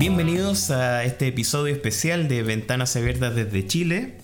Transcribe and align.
Bienvenidos 0.00 0.70
a 0.70 1.04
este 1.04 1.26
episodio 1.26 1.74
especial 1.74 2.26
de 2.26 2.42
Ventanas 2.42 2.96
Abiertas 2.96 3.34
desde 3.34 3.66
Chile. 3.66 4.16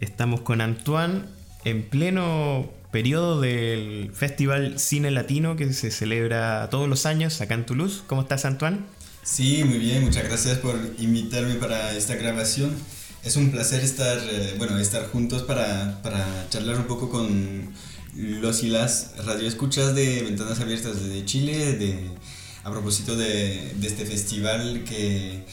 Estamos 0.00 0.40
con 0.40 0.60
Antoine 0.60 1.22
en 1.64 1.88
pleno 1.88 2.68
periodo 2.90 3.40
del 3.40 4.10
Festival 4.12 4.80
Cine 4.80 5.12
Latino 5.12 5.54
que 5.54 5.72
se 5.72 5.92
celebra 5.92 6.68
todos 6.68 6.88
los 6.88 7.06
años 7.06 7.40
acá 7.40 7.54
en 7.54 7.64
Toulouse. 7.64 8.02
¿Cómo 8.08 8.22
estás, 8.22 8.44
Antoine? 8.44 8.78
Sí, 9.22 9.62
muy 9.62 9.78
bien, 9.78 10.02
muchas 10.02 10.24
gracias 10.24 10.58
por 10.58 10.76
invitarme 10.98 11.54
para 11.54 11.92
esta 11.96 12.16
grabación. 12.16 12.74
Es 13.22 13.36
un 13.36 13.52
placer 13.52 13.84
estar, 13.84 14.18
eh, 14.18 14.56
bueno, 14.58 14.80
estar 14.80 15.06
juntos 15.10 15.44
para, 15.44 16.02
para 16.02 16.26
charlar 16.50 16.76
un 16.76 16.86
poco 16.86 17.08
con 17.08 17.72
los 18.16 18.64
y 18.64 18.68
las 18.70 19.12
radioescuchas 19.24 19.94
de 19.94 20.24
Ventanas 20.24 20.58
Abiertas 20.58 21.00
desde 21.00 21.24
Chile, 21.24 21.74
de, 21.74 22.10
a 22.64 22.70
propósito 22.70 23.16
de, 23.16 23.72
de 23.74 23.86
este 23.86 24.04
festival 24.04 24.84
que 24.84 25.44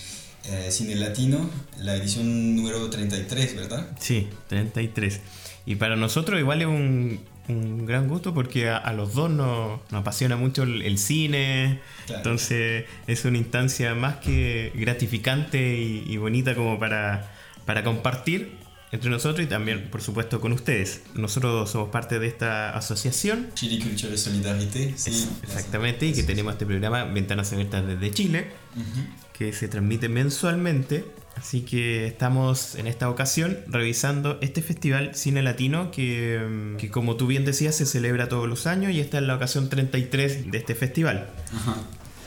eh, 0.50 0.72
Cine 0.72 0.96
Latino, 0.96 1.50
la 1.80 1.96
edición 1.96 2.56
número 2.56 2.90
33, 2.90 3.56
¿verdad? 3.56 3.88
Sí, 4.00 4.28
33. 4.48 5.22
Y 5.66 5.76
para 5.76 5.96
nosotros 5.96 6.40
igual 6.40 6.62
es 6.62 6.68
un, 6.68 7.20
un 7.50 7.86
gran 7.86 8.08
gusto 8.08 8.34
porque 8.34 8.70
a, 8.70 8.78
a 8.78 8.94
los 8.94 9.14
dos 9.14 9.30
nos, 9.30 9.80
nos, 9.92 10.02
apasiona 10.02 10.38
mucho 10.38 10.64
el, 10.64 10.82
el 10.82 10.98
cine. 10.98 11.82
Claro. 12.06 12.20
Entonces 12.20 12.86
es 13.08 13.26
una 13.26 13.38
instancia 13.38 13.94
más 13.96 14.18
que 14.18 14.72
gratificante 14.76 15.78
y, 15.78 16.04
y 16.08 16.18
bonita 16.18 16.56
como 16.56 16.80
para, 16.80 17.32
para 17.66 17.84
compartir 17.84 18.67
entre 18.92 19.10
nosotros 19.10 19.46
y 19.46 19.50
también, 19.50 19.90
por 19.92 20.02
supuesto, 20.02 20.40
con 20.40 20.54
ustedes. 20.54 21.02
Nosotros 21.14 21.70
somos 21.70 21.90
parte 21.90 22.20
de 22.20 22.28
esta 22.28 22.76
asociación. 22.78 23.50
Chile 23.54 23.84
Culture 23.84 24.12
de 24.12 24.18
Solidarité, 24.18 24.94
sí. 24.96 25.12
Es, 25.12 25.30
exactamente, 25.44 26.06
y 26.06 26.14
que 26.14 26.24
tenemos 26.24 26.54
este 26.54 26.66
programa 26.66 27.04
Ventanas 27.04 27.52
Abiertas 27.52 27.86
desde 27.86 28.12
Chile, 28.12 28.48
uh 28.76 28.80
-huh. 28.80 29.34
que 29.34 29.54
se 29.54 29.68
transmite 29.68 30.10
mensualmente. 30.10 31.06
Así 31.36 31.62
que 31.62 32.08
estamos 32.08 32.74
en 32.76 32.88
esta 32.88 33.10
ocasión 33.12 33.60
revisando 33.68 34.40
este 34.42 34.64
festival 34.64 35.14
Cine 35.14 35.44
Latino 35.44 35.92
que, 35.92 36.76
que, 36.80 36.90
como 36.90 37.16
tú 37.16 37.28
bien 37.28 37.46
decías, 37.46 37.76
se 37.76 37.86
celebra 37.86 38.28
todos 38.28 38.50
los 38.50 38.66
años 38.66 38.92
y 38.92 39.00
esta 39.02 39.20
es 39.20 39.24
la 39.24 39.36
ocasión 39.36 39.70
33 39.70 40.50
de 40.50 40.58
este 40.58 40.74
festival. 40.74 41.30
Ajá. 41.54 41.76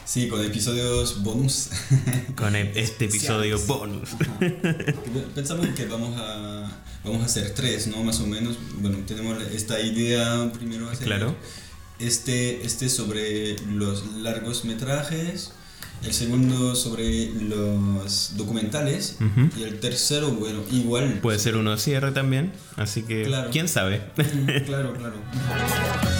Sí, 0.04 0.28
con 0.28 0.44
episodios 0.44 1.22
bonus. 1.22 1.68
Con 2.36 2.56
este 2.56 3.04
episodio 3.04 3.58
bonus. 3.66 4.10
Pensamos 5.34 5.68
que 5.68 5.86
vamos 5.86 6.18
a, 6.18 6.68
vamos 7.04 7.22
a 7.22 7.26
hacer 7.26 7.54
tres, 7.54 7.86
¿no? 7.86 8.02
Más 8.02 8.18
o 8.20 8.26
menos. 8.26 8.56
Bueno, 8.80 8.98
tenemos 9.06 9.40
esta 9.52 9.80
idea 9.80 10.50
primero 10.52 10.88
hacer 10.88 11.06
claro. 11.06 11.36
este, 11.98 12.64
este 12.66 12.88
sobre 12.88 13.56
los 13.66 14.04
largos 14.16 14.64
metrajes, 14.64 15.52
el 16.02 16.12
segundo 16.12 16.74
sobre 16.74 17.30
los 17.30 18.36
documentales 18.36 19.16
uh 19.20 19.24
-huh. 19.24 19.58
y 19.58 19.62
el 19.62 19.78
tercero, 19.80 20.30
bueno, 20.32 20.62
igual. 20.72 21.20
Puede 21.20 21.38
ser 21.38 21.56
uno 21.56 21.76
cierre 21.76 22.10
también, 22.12 22.52
así 22.76 23.02
que 23.02 23.24
claro. 23.24 23.50
quién 23.52 23.68
sabe. 23.68 24.02
claro, 24.66 24.94
claro. 24.94 25.16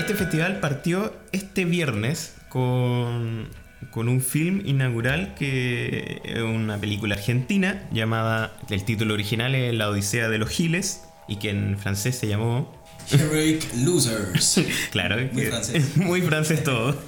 Este 0.00 0.14
festival 0.14 0.60
partió 0.60 1.14
este 1.30 1.66
viernes 1.66 2.34
con, 2.48 3.48
con, 3.90 4.08
un 4.08 4.22
film 4.22 4.62
inaugural 4.64 5.34
que 5.34 6.22
es 6.24 6.38
una 6.38 6.78
película 6.78 7.16
argentina 7.16 7.86
llamada, 7.92 8.56
el 8.70 8.82
título 8.86 9.12
original 9.12 9.54
es 9.54 9.74
La 9.74 9.90
Odisea 9.90 10.30
de 10.30 10.38
los 10.38 10.48
Giles 10.48 11.02
y 11.28 11.36
que 11.36 11.50
en 11.50 11.78
francés 11.78 12.16
se 12.16 12.28
llamó 12.28 12.82
Heroic 13.10 13.62
Losers. 13.84 14.62
claro, 14.90 15.16
muy 15.32 15.44
francés. 15.44 15.96
muy 15.98 16.22
francés 16.22 16.64
todo. 16.64 16.98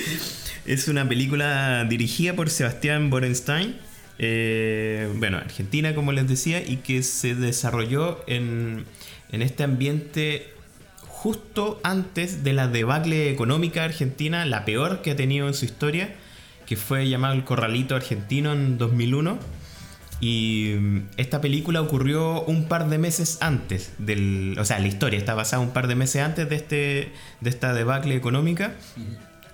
es 0.66 0.88
una 0.88 1.08
película 1.08 1.86
dirigida 1.88 2.34
por 2.36 2.50
Sebastián 2.50 3.08
Borenstein. 3.08 3.76
Eh, 4.18 5.08
bueno, 5.16 5.38
Argentina, 5.38 5.94
como 5.94 6.12
les 6.12 6.28
decía, 6.28 6.62
y 6.62 6.76
que 6.76 7.02
se 7.02 7.34
desarrolló 7.34 8.22
en, 8.26 8.84
en 9.32 9.40
este 9.40 9.64
ambiente 9.64 10.52
justo 11.16 11.80
antes 11.82 12.44
de 12.44 12.52
la 12.52 12.68
debacle 12.68 13.30
económica 13.30 13.84
argentina, 13.84 14.44
la 14.44 14.66
peor 14.66 15.00
que 15.00 15.12
ha 15.12 15.16
tenido 15.16 15.48
en 15.48 15.54
su 15.54 15.64
historia, 15.64 16.14
que 16.66 16.76
fue 16.76 17.08
llamado 17.08 17.32
El 17.32 17.42
Corralito 17.42 17.96
Argentino 17.96 18.52
en 18.52 18.76
2001. 18.76 19.38
Y 20.20 20.74
esta 21.16 21.40
película 21.40 21.80
ocurrió 21.80 22.42
un 22.42 22.68
par 22.68 22.90
de 22.90 22.98
meses 22.98 23.38
antes 23.40 23.94
del. 23.98 24.56
O 24.58 24.64
sea, 24.66 24.78
la 24.78 24.88
historia 24.88 25.18
está 25.18 25.34
basada 25.34 25.62
un 25.62 25.70
par 25.70 25.88
de 25.88 25.94
meses 25.94 26.22
antes 26.22 26.50
de, 26.50 26.56
este, 26.56 27.12
de 27.40 27.50
esta 27.50 27.72
debacle 27.72 28.14
económica. 28.14 28.74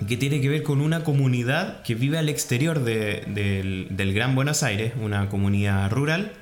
Que 0.08 0.16
tiene 0.16 0.40
que 0.40 0.48
ver 0.48 0.64
con 0.64 0.80
una 0.80 1.04
comunidad 1.04 1.82
que 1.84 1.94
vive 1.94 2.18
al 2.18 2.28
exterior 2.28 2.82
de, 2.82 3.24
de, 3.28 3.86
del 3.88 4.12
Gran 4.12 4.34
Buenos 4.34 4.64
Aires, 4.64 4.94
una 5.00 5.28
comunidad 5.28 5.90
rural 5.92 6.32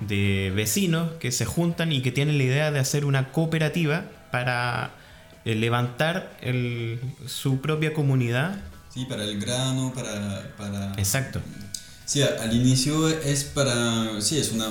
de 0.00 0.50
vecinos 0.56 1.12
que 1.20 1.30
se 1.30 1.44
juntan 1.44 1.92
y 1.92 2.00
que 2.00 2.10
tienen 2.10 2.38
la 2.38 2.44
idea 2.44 2.70
de 2.72 2.78
hacer 2.78 3.04
una 3.04 3.30
cooperativa 3.30 4.04
para 4.32 4.90
eh, 5.44 5.54
levantar 5.54 6.36
el, 6.40 7.00
su 7.26 7.60
propia 7.60 7.94
comunidad. 7.94 8.58
Sí, 8.92 9.04
para 9.04 9.22
el 9.22 9.38
grano, 9.38 9.92
para... 9.94 10.52
para... 10.56 10.92
Exacto. 10.94 11.40
Sí, 12.04 12.22
al 12.22 12.52
inicio 12.52 13.08
es 13.08 13.44
para... 13.44 14.20
Sí, 14.20 14.38
es 14.38 14.50
una... 14.50 14.68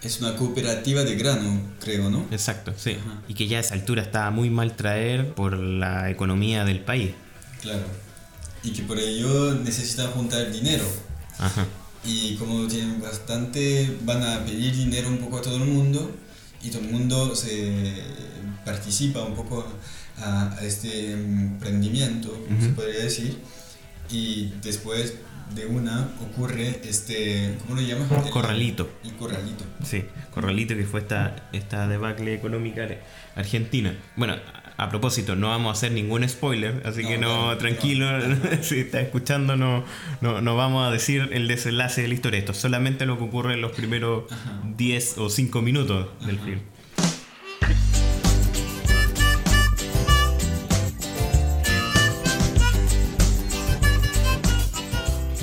Es 0.00 0.20
una 0.20 0.36
cooperativa 0.36 1.02
de 1.02 1.16
grano, 1.16 1.60
creo, 1.80 2.08
¿no? 2.08 2.24
Exacto, 2.30 2.72
sí. 2.76 2.92
Ajá. 2.92 3.20
Y 3.26 3.34
que 3.34 3.48
ya 3.48 3.56
a 3.56 3.60
esa 3.60 3.74
altura 3.74 4.00
está 4.00 4.30
muy 4.30 4.48
mal 4.48 4.76
traer 4.76 5.34
por 5.34 5.58
la 5.58 6.08
economía 6.08 6.64
del 6.64 6.78
país. 6.78 7.10
Claro. 7.60 7.82
Y 8.62 8.70
que 8.70 8.82
por 8.82 8.96
ello 8.96 9.54
necesitan 9.54 10.12
juntar 10.12 10.52
dinero. 10.52 10.84
Ajá. 11.40 11.66
Y 12.04 12.36
como 12.36 12.68
tienen 12.68 13.02
bastante, 13.02 13.98
van 14.02 14.22
a 14.22 14.44
pedir 14.44 14.76
dinero 14.76 15.08
un 15.08 15.18
poco 15.18 15.38
a 15.38 15.42
todo 15.42 15.56
el 15.56 15.64
mundo 15.64 16.14
y 16.62 16.70
todo 16.70 16.82
el 16.82 16.90
mundo 16.90 17.34
se 17.34 18.02
participa 18.68 19.22
un 19.22 19.34
poco 19.34 19.66
a, 20.18 20.52
a 20.58 20.64
este 20.64 21.12
emprendimiento, 21.12 22.28
como 22.30 22.58
uh 22.58 22.60
-huh. 22.60 22.64
se 22.66 22.68
podría 22.70 23.02
decir, 23.02 23.38
y 24.10 24.52
después 24.62 25.14
de 25.54 25.64
una 25.66 26.10
ocurre 26.20 26.80
este, 26.84 27.56
¿cómo 27.62 27.80
lo 27.80 27.86
llamas? 27.86 28.10
El 28.26 28.30
corralito. 28.30 28.90
El 29.04 29.14
corralito. 29.14 29.64
Sí, 29.82 30.04
corralito 30.34 30.76
que 30.76 30.84
fue 30.84 31.00
esta, 31.00 31.48
esta 31.52 31.88
debacle 31.88 32.34
económica 32.34 32.86
argentina. 33.34 33.96
Bueno, 34.16 34.34
a 34.76 34.88
propósito, 34.90 35.34
no 35.34 35.48
vamos 35.48 35.70
a 35.70 35.72
hacer 35.72 35.92
ningún 35.92 36.28
spoiler, 36.28 36.82
así 36.84 37.02
no, 37.02 37.08
que 37.08 37.18
no, 37.18 37.56
tranquilo, 37.56 38.06
no. 38.18 38.36
si 38.62 38.80
estás 38.80 39.02
escuchando, 39.02 39.56
no, 39.56 39.84
no, 40.20 40.40
no 40.40 40.56
vamos 40.56 40.86
a 40.86 40.90
decir 40.90 41.30
el 41.32 41.48
desenlace 41.48 42.02
de 42.02 42.08
la 42.08 42.14
historia. 42.14 42.38
Esto 42.38 42.52
solamente 42.52 43.06
lo 43.06 43.16
que 43.16 43.24
ocurre 43.24 43.54
en 43.54 43.62
los 43.62 43.72
primeros 43.72 44.30
Ajá. 44.30 44.60
10 44.76 45.18
o 45.18 45.30
5 45.30 45.62
minutos 45.62 46.08
del 46.26 46.38
film. 46.38 46.60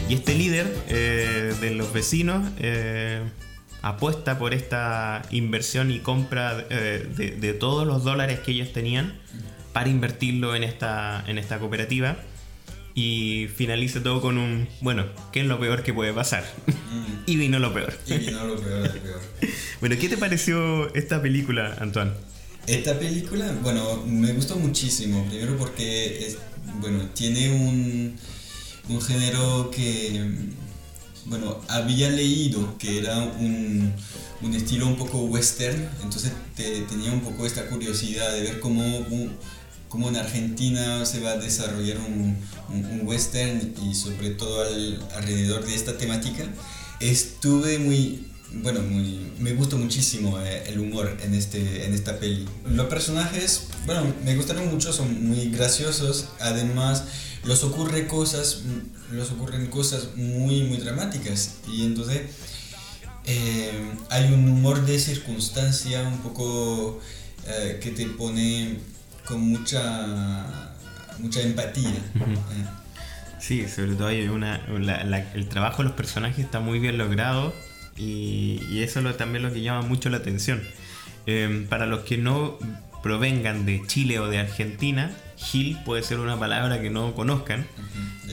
Y 0.07 0.13
este 0.13 0.35
líder 0.35 0.71
eh, 0.87 1.55
de 1.59 1.71
los 1.71 1.91
vecinos 1.91 2.47
eh, 2.59 3.23
apuesta 3.81 4.37
por 4.37 4.53
esta 4.53 5.23
inversión 5.31 5.89
y 5.89 5.99
compra 5.99 6.63
eh, 6.69 7.07
de, 7.15 7.31
de, 7.31 7.53
todos 7.53 7.87
los 7.87 8.03
dólares 8.03 8.39
que 8.41 8.51
ellos 8.51 8.71
tenían 8.71 9.13
para 9.73 9.89
invertirlo 9.89 10.55
en 10.55 10.63
esta, 10.63 11.23
en 11.27 11.39
esta 11.39 11.59
cooperativa. 11.59 12.17
Y 12.93 13.47
finaliza 13.53 14.01
todo 14.01 14.21
con 14.21 14.37
un, 14.37 14.69
bueno, 14.79 15.05
¿qué 15.33 15.41
es 15.41 15.47
lo 15.47 15.59
peor 15.59 15.83
que 15.83 15.93
puede 15.93 16.13
pasar? 16.13 16.45
Mm. 16.67 17.13
y 17.25 17.35
vino 17.35 17.59
lo 17.59 17.73
peor. 17.73 17.93
Y 18.05 18.17
vino 18.19 18.45
lo 18.45 18.55
peor, 18.57 18.83
lo 18.83 19.01
peor. 19.01 19.21
bueno, 19.79 19.95
¿qué 19.99 20.07
te 20.07 20.17
pareció 20.17 20.93
esta 20.93 21.21
película, 21.21 21.75
Antoine? 21.79 22.11
Esta 22.67 22.97
película, 22.97 23.53
bueno, 23.61 24.03
me 24.05 24.33
gustó 24.33 24.55
muchísimo. 24.55 25.25
Primero 25.25 25.57
porque, 25.57 26.27
es, 26.27 26.37
bueno, 26.79 27.09
tiene 27.13 27.51
un 27.51 28.15
un 28.89 29.01
género 29.01 29.71
que, 29.71 30.29
bueno, 31.25 31.59
había 31.67 32.09
leído 32.09 32.77
que 32.77 32.99
era 32.99 33.17
un, 33.17 33.93
un 34.41 34.53
estilo 34.53 34.87
un 34.87 34.95
poco 34.95 35.19
western, 35.25 35.89
entonces 36.03 36.31
te, 36.55 36.81
tenía 36.81 37.11
un 37.11 37.21
poco 37.21 37.45
esta 37.45 37.67
curiosidad 37.67 38.31
de 38.33 38.41
ver 38.41 38.59
cómo, 38.59 38.83
cómo 39.89 40.09
en 40.09 40.17
Argentina 40.17 41.05
se 41.05 41.19
va 41.19 41.31
a 41.31 41.37
desarrollar 41.37 41.97
un, 41.99 42.37
un, 42.69 43.01
western 43.07 43.73
y 43.89 43.95
sobre 43.95 44.31
todo 44.31 44.61
al, 44.61 45.03
alrededor 45.15 45.65
de 45.65 45.75
esta 45.75 45.97
temática. 45.97 46.43
Estuve 46.99 47.79
muy, 47.79 48.27
bueno, 48.61 48.81
muy, 48.81 49.31
me 49.39 49.53
gustó 49.53 49.77
muchísimo 49.77 50.39
eh, 50.39 50.63
el 50.67 50.79
humor 50.79 51.17
en, 51.23 51.33
este, 51.33 51.85
en 51.85 51.93
esta 51.93 52.19
peli. 52.19 52.45
Los 52.65 52.85
personajes, 52.87 53.67
bueno, 53.85 54.13
me 54.23 54.35
gustaron 54.35 54.69
mucho, 54.69 54.93
son 54.93 55.27
muy 55.27 55.49
graciosos, 55.49 56.27
además 56.39 57.03
los 57.45 57.63
ocurre 57.63 58.07
cosas, 58.07 58.63
los 59.11 59.31
ocurren 59.31 59.67
cosas 59.67 60.15
muy, 60.15 60.63
muy 60.63 60.77
dramáticas 60.77 61.57
y 61.67 61.85
entonces 61.85 62.21
eh, 63.25 63.91
hay 64.09 64.33
un 64.33 64.49
humor 64.49 64.85
de 64.85 64.99
circunstancia 64.99 66.01
un 66.03 66.19
poco 66.19 66.99
eh, 67.47 67.79
que 67.81 67.91
te 67.91 68.05
pone 68.07 68.79
con 69.25 69.41
mucha, 69.41 70.75
mucha 71.19 71.41
empatía. 71.41 71.89
Eh. 71.91 72.65
Sí, 73.39 73.67
sobre 73.67 73.93
todo 73.93 74.07
hay 74.07 74.27
una, 74.27 74.55
el 75.35 75.47
trabajo 75.47 75.83
de 75.83 75.89
los 75.89 75.93
personajes 75.93 76.43
está 76.43 76.59
muy 76.59 76.79
bien 76.79 76.97
logrado 76.97 77.53
y, 77.95 78.59
y 78.71 78.81
eso 78.81 79.07
es 79.07 79.17
también 79.17 79.43
lo 79.43 79.53
que 79.53 79.61
llama 79.61 79.83
mucho 79.83 80.09
la 80.09 80.17
atención. 80.17 80.63
para 81.69 81.85
los 81.85 82.01
que 82.01 82.17
no 82.17 82.57
provengan 83.05 83.67
de 83.67 83.83
Chile 83.85 84.17
o 84.17 84.29
de 84.29 84.39
Argentina, 84.39 85.15
Gil 85.37 85.77
puede 85.85 86.01
ser 86.01 86.19
una 86.19 86.39
palabra 86.39 86.81
que 86.81 86.89
no 86.89 87.13
conozcan. 87.13 87.67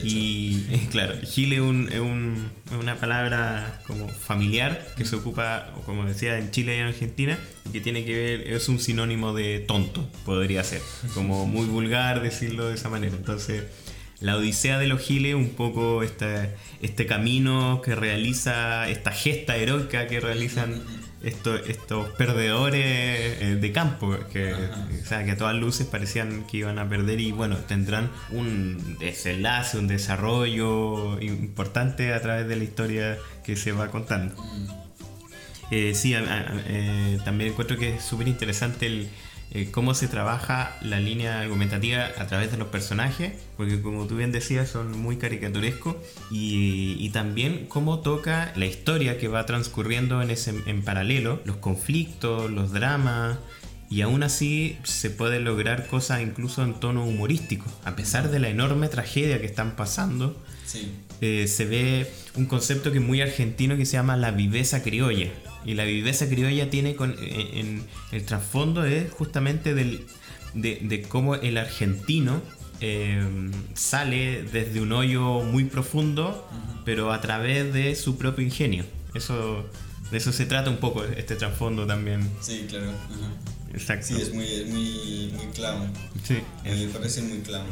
Y 0.03 0.61
claro, 0.91 1.13
Gil 1.21 1.53
es, 1.53 1.59
un, 1.59 2.49
una 2.79 2.95
palabra 2.95 3.81
como 3.85 4.07
familiar 4.09 4.83
que 4.97 5.05
se 5.05 5.15
ocupa, 5.17 5.71
como 5.85 6.05
decía, 6.05 6.39
en 6.39 6.49
Chile 6.49 6.75
y 6.75 6.79
en 6.79 6.87
Argentina, 6.87 7.37
y 7.69 7.69
que 7.69 7.81
tiene 7.81 8.03
que 8.03 8.15
ver, 8.15 8.47
es 8.51 8.67
un 8.67 8.79
sinónimo 8.79 9.35
de 9.35 9.59
tonto, 9.59 10.09
podría 10.25 10.63
ser. 10.63 10.81
Como 11.13 11.45
muy 11.45 11.67
vulgar 11.67 12.23
decirlo 12.23 12.69
de 12.69 12.73
esa 12.73 12.89
manera. 12.89 13.15
Entonces, 13.15 13.65
la 14.21 14.37
odisea 14.37 14.79
de 14.79 14.87
los 14.87 15.01
giles, 15.01 15.35
un 15.35 15.49
poco 15.49 16.01
este, 16.01 16.49
este 16.81 17.05
camino 17.05 17.79
que 17.85 17.93
realiza, 17.93 18.89
esta 18.89 19.11
gesta 19.11 19.55
heroica 19.55 20.07
que 20.07 20.19
realizan 20.19 20.81
estos, 21.23 21.61
estos 21.67 22.09
perdedores 22.11 22.83
eh, 22.83 23.57
de 23.59 23.71
campo, 23.71 24.15
que, 24.31 24.53
o 24.53 25.05
sea, 25.05 25.23
que 25.23 25.31
a 25.31 25.37
todas 25.37 25.55
luces 25.55 25.87
parecían 25.87 26.45
que 26.45 26.57
iban 26.57 26.79
a 26.79 26.87
perder 26.87 27.19
y 27.21 27.31
bueno, 27.31 27.57
tendrán 27.57 28.11
un 28.29 28.97
desenlace, 28.99 29.77
un 29.77 29.87
desarrollo 29.87 31.19
importante 31.21 32.13
a 32.13 32.21
través 32.21 32.47
de 32.47 32.55
la 32.55 32.63
historia 32.63 33.17
que 33.43 33.55
se 33.55 33.71
va 33.71 33.89
contando. 33.89 34.35
Mm. 34.41 34.67
Eh, 35.71 35.93
sí, 35.95 36.13
eh, 36.15 37.17
también 37.25 37.51
encuentro 37.51 37.77
que 37.77 37.95
es 37.95 38.03
súper 38.03 38.27
interesante 38.27 38.85
el 38.85 39.09
eh, 39.53 39.69
cómo 39.71 39.93
se 39.93 40.07
trabaja 40.07 40.75
la 40.81 40.99
línea 40.99 41.39
argumentativa 41.39 42.09
a 42.17 42.25
través 42.25 42.51
de 42.51 42.57
los 42.57 42.69
personajes, 42.69 43.33
porque 43.55 43.81
como 43.81 44.07
tú 44.07 44.17
bien 44.17 44.31
decías 44.31 44.69
son 44.69 44.99
muy 44.99 45.17
caricaturescos, 45.17 45.95
y, 46.31 47.09
también 47.13 47.67
cómo 47.67 47.99
toca 47.99 48.51
la 48.55 48.65
historia 48.65 49.19
que 49.19 49.27
va 49.27 49.45
transcurriendo 49.45 50.23
en, 50.23 50.31
ese, 50.31 50.55
en 50.65 50.81
paralelo, 50.81 51.39
los 51.45 51.57
conflictos, 51.57 52.49
los 52.49 52.71
dramas, 52.71 53.37
y 53.93 54.01
aún 54.01 54.23
así 54.23 54.79
se 54.83 55.11
puede 55.11 55.39
lograr 55.39 55.85
cosas 55.85 56.23
incluso 56.23 56.63
en 56.63 56.73
tono 56.73 57.05
humorístico, 57.05 57.67
a 57.85 57.95
pesar 57.95 58.31
de 58.31 58.39
la 58.39 58.49
enorme 58.49 58.87
tragedia 58.87 59.39
que 59.39 59.45
están 59.45 59.75
pasando. 59.75 60.35
Eh, 61.21 61.47
se 61.47 61.65
ve 61.65 62.11
un 62.35 62.47
concepto 62.47 62.91
que 62.91 62.97
es 62.97 63.03
muy 63.03 63.21
argentino 63.21 63.77
que 63.77 63.85
se 63.85 63.93
llama 63.93 64.17
la 64.17 64.31
viveza 64.31 64.81
criolla 64.81 65.29
y 65.63 65.75
la 65.75 65.83
viveza 65.83 66.27
criolla 66.27 66.71
tiene 66.71 66.95
con, 66.95 67.11
eh, 67.21 67.51
en, 67.53 67.83
el 68.11 68.25
trasfondo 68.25 68.83
es 68.83 69.11
justamente 69.11 69.75
del, 69.75 70.07
de, 70.55 71.05
cómo 71.07 71.35
el 71.35 71.59
argentino 71.59 72.41
eh, 72.81 73.23
sale 73.75 74.41
desde 74.41 74.81
un 74.81 74.91
hoyo 74.91 75.43
muy 75.43 75.65
profundo, 75.65 76.49
pero 76.83 77.13
a 77.13 77.21
través 77.21 77.71
de 77.71 77.95
su 77.95 78.17
propio 78.17 78.43
ingenio. 78.43 78.85
Eso, 79.13 79.69
de 80.09 80.17
eso 80.17 80.31
se 80.31 80.47
trata 80.47 80.71
un 80.71 80.77
poco 80.77 81.03
este 81.03 81.35
trasfondo 81.35 81.85
también. 81.85 82.27
Sí, 82.41 82.65
claro. 82.67 82.91
Exacto. 83.73 84.05
Sí, 84.07 84.21
es 84.21 84.33
muy, 84.33 84.65
muy, 84.65 85.33
muy 85.35 85.47
clown. 85.53 85.91
Sí. 86.23 86.39
Me 86.63 86.87
parece 86.87 87.21
muy 87.23 87.39
clown. 87.39 87.65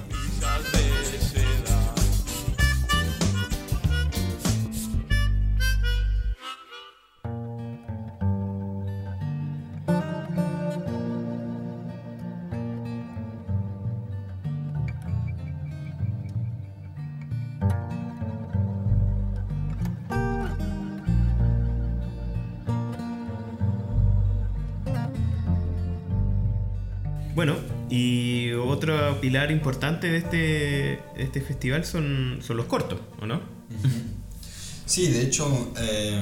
Pilar 29.22 29.52
importante 29.52 30.08
de 30.08 30.18
este, 30.18 31.00
este 31.16 31.40
festival 31.42 31.86
son, 31.86 32.40
son 32.42 32.58
los 32.58 32.66
cortos, 32.66 33.00
¿o 33.22 33.26
no? 33.26 33.42
Sí, 34.86 35.08
de 35.08 35.22
hecho, 35.22 35.74
eh, 35.80 36.22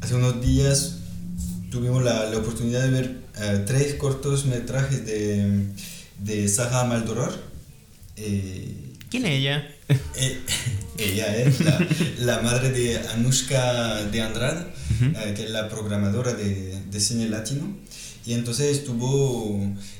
hace 0.00 0.14
unos 0.14 0.40
días 0.40 0.98
tuvimos 1.70 2.04
la, 2.04 2.26
la 2.26 2.38
oportunidad 2.38 2.82
de 2.82 2.90
ver 2.90 3.16
eh, 3.40 3.64
tres 3.66 3.94
cortos 3.94 4.46
metrajes 4.46 5.04
de, 5.04 5.66
de 6.18 6.48
Saja 6.48 6.84
Maldoror. 6.84 7.32
Eh, 8.16 8.94
¿Quién 9.10 9.26
es 9.26 9.32
ella? 9.32 9.68
ella 10.98 11.36
es 11.36 11.60
la, 11.60 11.86
la, 12.20 12.42
madre 12.42 12.70
de 12.70 12.98
Anushka 13.08 14.04
de 14.04 14.22
Andrade, 14.22 14.66
que 15.34 15.42
es 15.42 15.50
la 15.50 15.68
programadora 15.68 16.34
de, 16.34 16.80
de 16.88 17.00
cine 17.00 17.28
latino. 17.28 17.76
Y 18.26 18.34
entonces 18.34 18.78
estuvo 18.78 19.58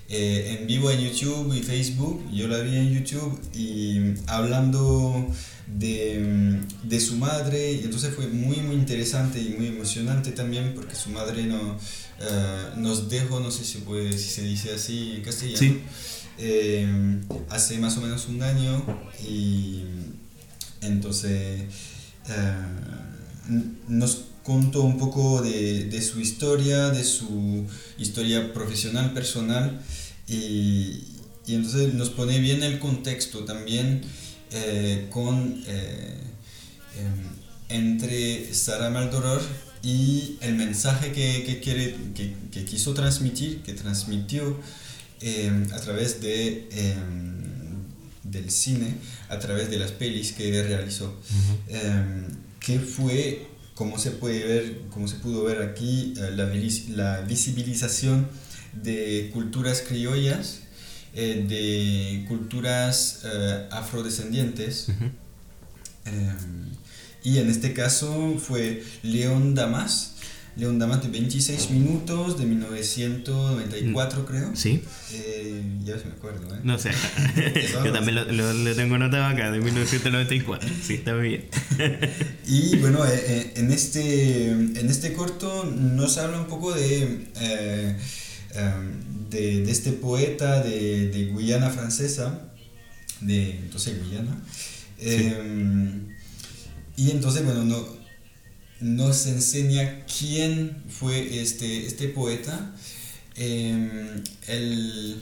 eh, 0.09 0.59
en 0.59 0.67
vivo 0.67 0.91
en 0.91 1.01
YouTube 1.01 1.55
y 1.55 1.63
Facebook, 1.63 2.23
yo 2.33 2.49
la 2.49 2.59
vi 2.61 2.77
en 2.77 2.93
YouTube 2.93 3.41
y 3.55 4.15
hablando 4.27 5.27
de, 5.67 6.61
de, 6.83 7.01
su 7.01 7.17
madre, 7.17 7.73
y 7.73 7.85
entonces 7.85 8.15
fue 8.15 8.27
muy 8.27 8.59
muy 8.59 8.75
interesante 8.75 9.41
y 9.41 9.55
muy 9.57 9.69
emocionante 9.69 10.33
también 10.33 10.75
porque 10.75 10.95
su 10.95 11.11
madre 11.11 11.45
no, 11.45 11.79
eh, 12.21 12.65
nos 12.77 13.09
dejó, 13.09 13.41
no 13.41 13.51
sé 13.51 13.65
si, 13.65 13.79
puede, 13.79 14.13
si 14.13 14.29
se 14.29 14.43
dice 14.43 14.75
así 14.75 15.13
en 15.17 15.23
castellano, 15.23 15.79
eh, 16.39 17.21
hace 17.49 17.79
más 17.79 17.97
o 17.97 18.01
menos 18.03 18.27
un 18.29 18.43
año 18.43 18.85
y 19.27 19.85
entonces 20.83 21.63
nos 23.89 24.30
contó 24.51 24.83
un 24.83 24.99
poco 24.99 25.43
de, 25.43 25.85
de, 25.85 26.03
su 26.03 26.19
historia, 26.19 26.91
de 26.91 27.05
su 27.05 27.65
historia 27.99 28.53
profesional, 28.53 29.13
personal, 29.13 29.81
y, 30.27 31.05
y 31.47 31.55
entonces 31.55 31.95
nos 31.95 32.11
pone 32.11 32.41
bien 32.41 32.65
el 32.65 32.81
contexto 32.81 33.45
también 33.45 34.03
eh, 34.51 35.07
con, 35.11 35.63
eh, 35.69 36.19
em, 36.99 37.79
entre 37.81 38.53
Sara 38.53 38.91
Maldoror 38.91 39.41
y 39.85 40.37
el 40.41 40.57
mensaje 40.57 41.13
que, 41.13 41.45
que 41.45 41.61
quiere, 41.61 41.95
que, 42.17 42.35
que, 42.51 42.65
quiso 42.65 42.93
transmitir, 42.93 43.63
que 43.63 43.75
transmitió 43.75 44.59
em, 45.21 45.73
a 45.73 45.79
través 45.79 46.21
de, 46.21 46.69
em, 46.73 47.85
del 48.25 48.51
cine, 48.51 48.97
a 49.29 49.39
través 49.39 49.71
de 49.71 49.79
las 49.79 49.93
pelis 49.93 50.33
que 50.33 50.61
realizó, 50.65 51.15
que 52.59 52.81
fue 52.81 53.50
como 53.81 53.97
se 53.97 54.11
puede 54.11 54.45
ver, 54.45 54.83
como 54.91 55.09
se 55.09 55.17
pudo 55.17 55.43
ver 55.45 55.63
aquí, 55.63 56.13
eh, 56.19 56.33
la, 56.33 56.45
la, 56.95 57.21
visibilización 57.23 58.29
de 58.75 59.31
culturas 59.33 59.83
criollas, 59.89 60.61
eh, 61.15 61.47
de 61.49 62.27
culturas 62.29 63.23
eh, 63.25 63.69
afrodescendientes. 63.71 64.89
y 67.25 67.39
en 67.39 67.49
este 67.49 67.73
caso 67.73 68.37
fue 68.39 68.85
León 69.03 69.55
Damas, 69.55 70.17
León 70.57 70.79
Damas 70.79 71.03
de 71.03 71.09
26 71.09 71.71
minutos, 71.71 72.39
de 72.39 72.47
1994 72.47 74.27
creo. 74.27 74.51
Sí. 74.55 74.83
Eh, 75.13 75.63
ya 75.85 75.99
se 75.99 76.07
me 76.07 76.13
acuerdo, 76.13 76.55
¿eh? 76.55 76.59
No 76.63 76.79
sé. 76.79 76.91
Yo 77.85 77.93
también 77.93 78.17
lo, 78.37 78.75
tengo 78.75 78.99
notado 78.99 79.25
acá, 79.25 79.51
de 79.51 79.61
1994. 79.61 80.69
Sí, 80.83 80.95
está 80.95 81.15
muy 81.15 81.29
bien. 81.29 81.45
y 82.47 82.77
bueno, 82.77 83.05
eh, 83.07 83.25
eh, 83.27 83.53
en, 83.57 83.71
este, 83.71 84.51
en 84.51 84.89
este 84.89 85.13
corto 85.13 85.65
nos 85.65 86.19
habla 86.19 86.41
un 86.41 86.47
poco 86.47 86.73
de, 86.73 87.03
em, 87.05 87.97
de, 89.31 89.63
de, 89.63 89.71
este 89.71 89.93
poeta 89.93 90.63
de, 90.63 91.09
de 91.11 91.27
Guyana 91.27 91.71
francesa, 91.71 92.51
de 93.21 93.53
entonces 93.53 94.03
Guyana. 94.03 94.37
Em, 94.99 96.09
y 96.97 97.11
entonces, 97.11 97.45
bueno, 97.45 97.65
no, 97.65 98.00
nos 98.81 99.27
enseña 99.27 100.05
quién 100.07 100.83
fue 100.89 101.41
este, 101.41 101.87
este 101.87 102.09
poeta. 102.09 102.73
Em, 103.37 104.23
el, 104.49 105.21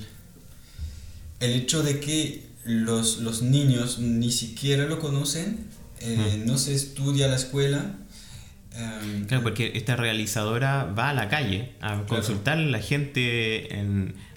hecho 1.41 1.83
de 1.83 2.00
que 2.00 2.47
los, 2.65 3.19
los, 3.19 3.43
niños 3.43 3.99
ni 3.99 4.33
siquiera 4.33 4.87
lo 4.87 4.99
conocen, 4.99 5.67
eh, 6.00 6.43
no 6.47 6.59
se 6.59 6.75
estudia 6.75 7.29
la 7.29 7.37
escuela. 7.37 7.95
Em, 8.75 9.27
claro, 9.27 9.43
porque 9.43 9.73
esta 9.75 9.97
realizadora 9.97 10.85
va 10.85 11.11
a 11.11 11.15
la 11.15 11.29
calle 11.29 11.73
a 11.81 12.05
consultar 12.07 12.59
a 12.59 12.62
la 12.62 12.81
gente, 12.81 13.69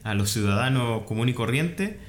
a 0.03 0.13
los 0.13 0.31
ciudadanos 0.31 1.03
común 1.03 1.29
y 1.29 1.33
corriente, 1.33 1.99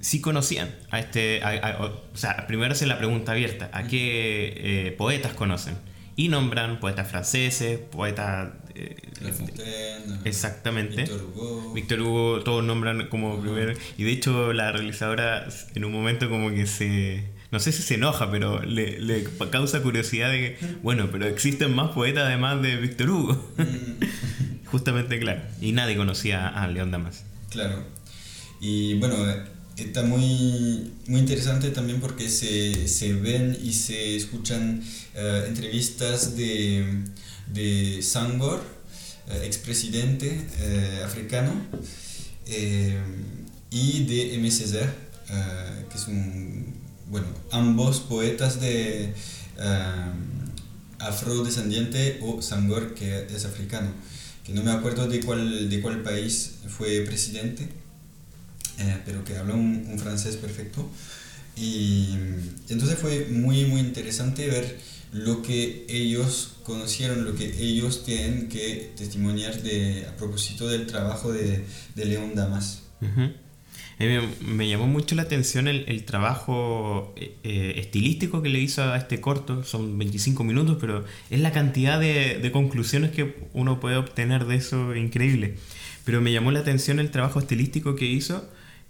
si 0.00 0.20
conocían 0.20 0.72
a 0.90 1.00
este. 1.00 1.40
o 1.80 2.16
sea, 2.16 2.46
primero 2.46 2.74
la 2.86 2.98
pregunta 2.98 3.32
abierta: 3.32 3.70
¿a 3.72 3.88
qué 3.88 4.54
eh, 4.56 4.92
poetas 4.92 5.32
conocen? 5.32 5.74
Y 6.16 6.28
nombran 6.28 6.80
poetas 6.80 7.08
franceses, 7.10 7.78
poetas... 7.78 8.48
eh, 8.74 8.96
La 9.20 9.32
Fontaine, 9.32 10.18
exactamente. 10.24 11.02
Victor 11.02 11.22
Hugo. 11.22 11.72
Víctor 11.74 12.00
Hugo, 12.00 12.40
todos 12.42 12.64
nombran 12.64 13.08
como 13.08 13.38
primero. 13.40 13.72
Y 13.98 14.04
de 14.04 14.12
hecho, 14.12 14.52
la 14.52 14.72
realizadora 14.72 15.46
en 15.74 15.84
un 15.84 15.92
momento 15.92 16.28
como 16.30 16.50
que 16.50 16.66
se. 16.66 17.28
No 17.52 17.60
sé 17.60 17.70
si 17.70 17.82
se 17.82 17.94
enoja, 17.94 18.30
pero 18.30 18.62
le, 18.62 18.98
le 18.98 19.24
causa 19.50 19.80
curiosidad 19.82 20.30
de 20.32 20.38
que, 20.58 20.66
bueno, 20.82 21.08
pero 21.12 21.26
existen 21.26 21.74
más 21.74 21.92
poetas 21.92 22.24
además 22.24 22.60
de 22.60 22.76
Víctor 22.76 23.10
Hugo. 23.10 23.52
Mm, 23.56 24.64
Justamente, 24.66 25.18
claro. 25.20 25.42
Y 25.60 25.72
nadie 25.72 25.96
conocía 25.96 26.48
a 26.48 26.66
León 26.66 26.90
Damas. 26.90 27.24
Claro. 27.50 27.84
Y 28.60 28.94
bueno, 28.94 29.16
está 29.76 30.02
muy, 30.02 30.92
muy 31.06 31.20
interesante 31.20 31.70
también 31.70 32.00
porque 32.00 32.28
se, 32.28 32.88
se 32.88 33.12
ven 33.12 33.56
y 33.62 33.72
se 33.72 34.16
escuchan 34.16 34.82
eh, 35.14 35.44
entrevistas 35.48 36.36
de, 36.36 37.02
de 37.52 38.02
Sangor, 38.02 38.62
eh, 39.28 39.42
expresidente 39.44 40.40
eh, 40.60 41.02
africano, 41.04 41.52
y 43.70 44.04
de 44.04 44.34
M. 44.36 44.50
Césaire, 44.50 44.92
eh, 45.28 45.84
que 45.90 45.98
es 45.98 46.06
un, 46.06 46.74
bueno, 47.10 47.26
ambos 47.50 48.00
poetas 48.00 48.60
de 48.60 49.12
afrodescendiente 50.98 52.20
o 52.22 52.40
Sangor, 52.40 52.94
que 52.94 53.26
es 53.34 53.44
africano, 53.44 53.90
que 54.44 54.52
no 54.52 54.62
me 54.62 54.70
acuerdo 54.70 55.08
de 55.08 55.20
cuál, 55.20 55.68
de 55.68 55.80
cuál 55.80 56.02
país 56.02 56.58
fue 56.68 57.00
presidente, 57.00 57.68
eh, 58.78 58.98
pero 59.04 59.24
que 59.24 59.36
habla 59.36 59.54
un, 59.54 59.86
un 59.90 59.98
francés 59.98 60.36
perfecto. 60.36 60.88
Y 61.56 62.10
entonces 62.68 62.98
fue 62.98 63.28
muy, 63.30 63.64
muy 63.64 63.80
interesante 63.80 64.46
ver 64.48 64.78
lo 65.12 65.42
que 65.42 65.86
ellos 65.88 66.56
conocieron, 66.62 67.24
lo 67.24 67.34
que 67.34 67.46
ellos 67.62 68.04
tienen 68.04 68.48
que 68.48 68.92
testimoniar 68.96 69.62
de, 69.62 70.06
a 70.06 70.16
propósito 70.16 70.68
del 70.68 70.86
trabajo 70.86 71.32
de, 71.32 71.64
de 71.94 72.04
León 72.04 72.34
Damas. 72.34 72.82
Ujú. 73.00 73.32
A 73.98 74.02
mí 74.02 74.08
me, 74.08 74.54
me 74.54 74.68
llamó 74.68 74.86
mucho 74.86 75.14
la 75.14 75.22
atención 75.22 75.68
el, 75.68 75.84
el 75.88 76.04
trabajo 76.04 77.14
eh, 77.16 77.36
eh, 77.44 77.74
estilístico 77.76 78.42
que 78.42 78.50
le 78.50 78.60
hizo 78.60 78.82
a 78.82 78.98
este 78.98 79.22
corto. 79.22 79.64
Son 79.64 79.96
25 79.96 80.44
minutos, 80.44 80.76
pero 80.78 81.04
es 81.30 81.40
la 81.40 81.52
cantidad 81.52 81.98
de, 81.98 82.38
de 82.38 82.52
conclusiones 82.52 83.12
que 83.12 83.36
uno 83.54 83.80
puede 83.80 83.96
obtener 83.96 84.44
de 84.44 84.56
eso 84.56 84.94
increíble. 84.94 85.56
Pero 86.04 86.20
me 86.20 86.30
llamó 86.30 86.52
la 86.52 86.60
atención 86.60 86.98
el 86.98 87.10
trabajo 87.10 87.38
estilístico 87.38 87.96
que 87.96 88.04
hizo, 88.04 88.46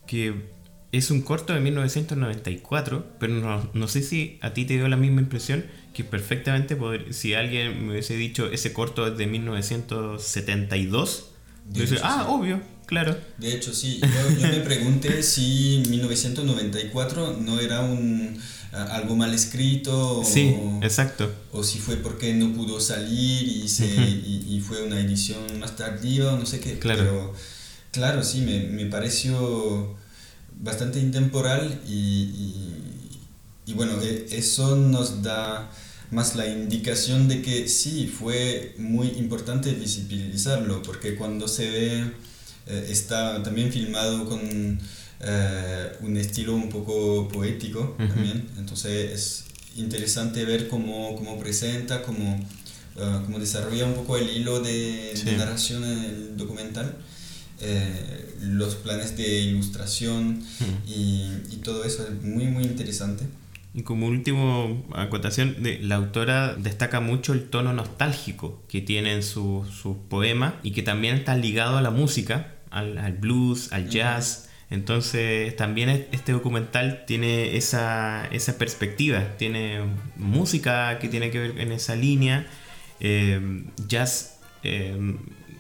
que 0.07 0.55
es 0.93 1.11
un 1.11 1.21
corto 1.23 1.53
de 1.53 1.61
1994, 1.61 3.07
pero 3.19 3.35
no, 3.35 3.69
no 3.75 3.89
sé 3.89 4.03
si 4.03 4.39
a 4.41 4.55
ti 4.55 4.65
te 4.65 4.75
dio 4.75 4.89
la 4.89 4.97
misma 4.97 5.21
impresión 5.21 5.67
que 5.93 6.05
perfectamente, 6.05 6.77
poder- 6.77 7.13
si 7.13 7.35
alguien 7.35 7.85
me 7.87 7.93
hubiese 7.93 8.17
dicho 8.17 8.51
ese 8.51 8.73
corto 8.73 9.07
es 9.07 9.19
de 9.19 9.27
1972, 9.27 11.27
De 11.69 11.75
yo 11.79 11.81
decía, 11.83 11.97
hecho, 11.99 12.07
ah, 12.07 12.25
sí. 12.27 12.33
obvio, 12.33 12.61
claro. 12.87 13.17
De 13.39 13.55
hecho, 13.55 13.75
sí, 13.75 14.01
yo, 14.01 14.39
yo 14.41 14.49
me 14.49 14.61
pregunté 14.61 15.23
si 15.35 15.83
1994 15.89 17.39
no 17.41 17.61
era 17.61 17.81
un, 17.81 18.39
algo 18.73 19.17
mal 19.17 19.33
escrito 19.35 20.21
o, 20.21 20.25
Sí, 20.25 20.55
exacto. 20.83 21.31
o 21.53 21.63
si 21.65 21.79
fue 21.79 21.97
porque 21.97 22.35
no 22.35 22.53
pudo 22.53 22.81
salir 22.81 23.49
y, 23.49 23.69
se, 23.69 23.87
Ujú. 23.87 24.03
y, 24.03 24.47
y 24.57 24.61
fue 24.61 24.83
una 24.85 25.01
edición 25.01 25.41
más 25.59 25.77
tardiva 25.77 26.35
o 26.35 26.39
no 26.39 26.47
sé 26.47 26.61
qué. 26.61 26.79
Claro. 26.79 27.03
Pero 27.05 27.35
claro, 27.97 28.23
sí, 28.23 28.41
me, 28.43 28.61
me 28.79 28.87
pareció 28.87 29.97
bastante 30.61 31.01
intemporal 31.01 31.81
y, 31.87 31.93
y, 32.45 33.21
y 33.67 33.73
bueno, 33.75 33.93
e- 34.03 34.27
eso 34.31 34.77
nos 34.77 35.23
da 35.23 35.71
más 36.11 36.37
la 36.37 36.47
indicación 36.47 37.27
de 37.29 37.43
que 37.43 37.69
sí, 37.69 38.07
fue 38.07 38.75
muy 38.79 39.09
importante 39.25 39.73
visibilizarlo, 39.73 40.83
porque 40.83 41.17
cuando 41.17 41.49
se 41.49 41.69
ve, 41.71 42.13
eh, 42.69 42.87
está 42.91 43.43
también 43.43 43.73
filmado 43.73 44.25
con 44.29 44.41
eh, 45.21 45.93
un 46.03 46.17
estilo 46.17 46.55
un 46.55 46.69
poco 46.69 47.27
poético 47.29 47.97
también, 47.99 48.49
entonces 48.59 49.11
es 49.13 49.45
interesante 49.77 50.45
ver 50.45 50.69
cómo, 50.69 51.17
cómo 51.17 51.39
presenta, 51.39 52.03
cómo, 52.03 52.39
eh, 52.97 53.21
cómo 53.25 53.39
desarrolla 53.39 53.85
un 53.87 53.95
poco 53.95 54.17
el 54.17 54.29
hilo 54.31 54.61
de, 54.61 55.11
de 55.13 55.17
Sí. 55.17 55.37
narración 55.37 55.83
en 55.85 55.99
el 56.05 56.37
documental. 56.37 56.95
Eh, 57.61 58.35
los 58.43 58.75
planes 58.77 59.17
de 59.17 59.41
ilustración 59.41 60.43
y, 60.87 61.33
y 61.51 61.61
todo 61.63 61.85
eso 61.85 62.07
es 62.07 62.23
muy 62.23 62.47
muy 62.47 62.65
interesante. 62.65 63.25
Y 63.75 63.83
como 63.83 64.07
último 64.07 64.87
acotación, 64.95 65.57
la 65.83 65.97
autora 65.97 66.55
destaca 66.55 67.01
mucho 67.01 67.35
el 67.35 67.45
tono 67.51 67.75
nostálgico 67.75 68.63
que 68.69 68.81
tiene 68.81 69.13
en 69.13 69.23
sus 69.23 69.69
su 69.69 69.99
poemas 70.09 70.55
y 70.63 70.71
que 70.71 70.83
también 70.83 71.15
está 71.17 71.37
ligado 71.37 71.77
a 71.77 71.83
la 71.83 71.91
música, 71.91 72.55
al, 72.71 72.97
al 72.97 73.13
blues, 73.13 73.73
al 73.73 73.91
jazz. 73.91 74.49
Entonces 74.71 75.55
también 75.57 75.91
es- 75.91 76.07
este 76.11 76.33
documental 76.33 77.05
tiene 77.07 77.57
esa, 77.59 78.27
esa 78.33 78.57
perspectiva, 78.57 79.37
tiene 79.37 79.81
música 80.17 80.99
que 80.99 81.09
tiene 81.09 81.31
que 81.31 81.39
ver 81.39 81.59
en 81.61 81.71
esa 81.71 81.95
línea, 81.97 82.47
eh, 83.01 83.63
jazz 83.87 84.39
eh, 84.63 84.97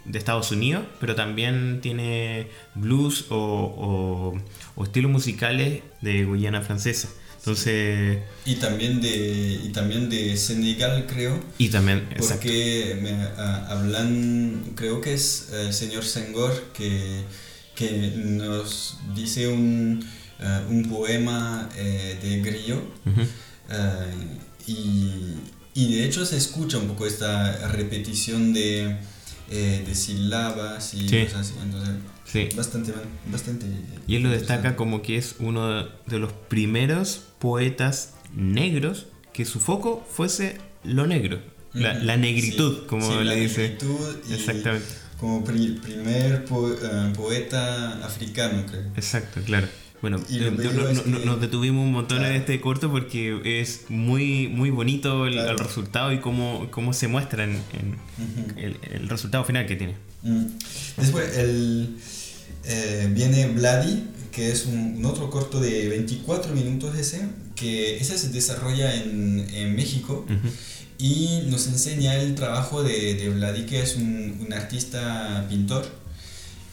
de 0.08 0.18
Estados 0.18 0.50
Unidos, 0.52 0.84
pero 1.00 1.14
también 1.14 1.80
tiene 1.82 2.48
blues 2.74 3.26
o, 3.30 3.36
o- 3.36 4.40
o 4.76 4.84
estilos 4.84 5.10
musicales 5.10 5.82
de 6.00 6.24
Guyana 6.24 6.60
francesa. 6.62 7.08
Entonces, 7.38 8.18
Y 8.44 8.56
también 8.56 9.00
de, 9.00 9.60
y 9.64 9.68
también 9.72 10.08
de 10.10 10.36
Senegal, 10.36 11.06
creo, 11.06 11.38
y 11.58 11.68
también, 11.68 12.08
exacto. 12.10 12.42
porque 12.42 12.98
me 13.00 13.12
hablan, 13.38 14.64
creo 14.74 15.00
que 15.00 15.14
es 15.14 15.50
el 15.52 15.72
señor 15.72 16.04
Senghor 16.04 16.52
que, 16.74 17.22
que 17.76 18.12
nos 18.16 18.98
dice 19.14 19.46
un, 19.46 20.04
ah, 20.40 20.62
un 20.68 20.88
poema 20.88 21.68
eh, 21.76 22.18
de 22.20 22.40
Grillo. 22.42 22.82
Y, 24.66 25.34
y 25.74 25.94
de 25.94 26.04
hecho 26.04 26.26
se 26.26 26.36
escucha 26.36 26.78
un 26.78 26.88
poco 26.88 27.06
esta 27.06 27.68
repetición 27.68 28.52
de, 28.52 28.96
eh, 29.50 29.84
de 29.86 29.94
sílabas 29.94 30.94
y 30.94 31.08
Sí. 31.08 31.24
cosas 31.24 31.40
así. 31.50 31.54
Entonces, 31.62 31.94
Sí. 32.24 32.48
bastante, 32.56 32.92
bastante. 33.30 33.66
Y 34.06 34.16
él 34.16 34.22
lo 34.24 34.30
destaca 34.30 34.74
como 34.76 35.02
que 35.02 35.16
es 35.16 35.36
uno 35.38 35.84
de 36.06 36.18
los 36.18 36.32
primeros 36.32 37.22
poetas 37.38 38.14
negros 38.34 39.06
que 39.32 39.44
su 39.44 39.60
foco 39.60 40.04
fuese 40.10 40.58
lo 40.84 41.06
negro, 41.06 41.40
la, 41.72 42.16
negritud, 42.16 42.78
sí, 42.80 42.82
como 42.88 43.14
le 43.16 43.24
la 43.24 43.32
dice. 43.34 43.62
negritud 43.62 44.16
y 44.28 44.34
Exactamente. 44.34 44.86
Como 45.18 45.42
pri- 45.44 45.78
primer 45.82 46.44
po- 46.44 46.70
eh, 46.72 47.12
poeta 47.16 48.04
africano, 48.04 48.64
creo. 48.66 48.82
Exacto, 48.96 49.40
claro. 49.46 49.66
Bueno, 50.02 50.18
eh, 50.30 50.52
bello 50.56 50.72
no- 50.72 50.88
es 50.88 51.06
no- 51.06 51.18
que- 51.18 51.24
nos 51.26 51.40
detuvimos 51.40 51.82
un 51.84 51.92
montón 51.92 52.24
en 52.24 52.32
este 52.34 52.60
corto 52.60 52.90
porque 52.90 53.40
es 53.60 53.86
muy, 53.88 54.46
muy 54.48 54.70
bonito 54.70 55.26
el, 55.26 55.32
Claro. 55.34 55.52
el 55.52 55.58
resultado 55.58 56.12
y 56.12 56.18
cómo, 56.20 56.68
cómo 56.70 56.92
se 56.92 57.08
muestra 57.08 57.44
en, 57.44 57.58
el, 58.56 58.76
el 58.92 59.08
resultado 59.08 59.44
final 59.44 59.66
que 59.66 59.76
tiene. 59.76 59.94
Mm. 60.22 60.44
Después 60.98 61.36
el, 61.38 61.96
eh, 62.64 63.08
viene 63.12 63.46
Vladi, 63.48 64.04
que 64.32 64.52
es 64.52 64.66
un, 64.66 64.96
un 64.98 65.04
otro 65.06 65.30
corto 65.30 65.60
de 65.60 65.88
24 65.88 66.54
minutos 66.54 66.96
ese, 66.98 67.22
que 67.54 67.96
ese 67.96 68.18
se 68.18 68.28
desarrolla 68.28 68.94
en, 68.94 69.46
en 69.50 69.74
México 69.74 70.26
y 70.98 71.42
nos 71.46 71.66
enseña 71.68 72.14
el 72.16 72.34
trabajo 72.34 72.82
de, 72.82 73.14
de 73.14 73.30
Vladi, 73.30 73.64
que 73.64 73.80
es 73.80 73.96
un, 73.96 74.38
un 74.46 74.52
artista 74.52 75.46
pintor 75.48 75.86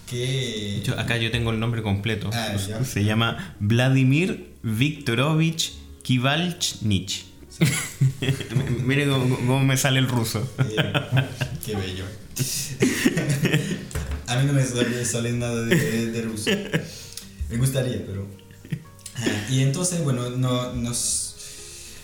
que... 0.09 0.17
De 0.17 0.77
hecho, 0.77 0.99
acá 0.99 1.17
yo 1.17 1.31
tengo 1.31 1.51
el 1.51 1.59
nombre 1.59 1.81
completo. 1.81 2.29
Ah, 2.33 2.55
ya. 2.55 2.83
Se 2.83 3.03
llama 3.03 3.55
Vladimir 3.59 4.53
Viktorovich 4.63 5.73
Kivalchnich. 6.03 7.25
Mire 8.85 9.07
cómo, 9.07 9.35
cómo 9.37 9.59
me 9.59 9.77
sale 9.77 9.99
el 9.99 10.07
ruso. 10.07 10.47
Eh, 10.59 10.93
qué 11.65 11.75
bello. 11.75 12.05
A 14.27 14.37
mí 14.37 14.45
no 14.47 14.53
me 14.53 14.63
sale, 14.65 15.05
sale 15.05 15.31
nada 15.33 15.61
de, 15.63 16.11
de 16.11 16.21
ruso. 16.21 16.49
Me 17.49 17.57
gustaría, 17.57 18.03
pero... 18.05 18.27
Ah, 19.15 19.25
Y 19.51 19.61
entonces, 19.61 20.03
bueno, 20.03 20.29
no- 20.31 20.73
nos, 20.73 21.35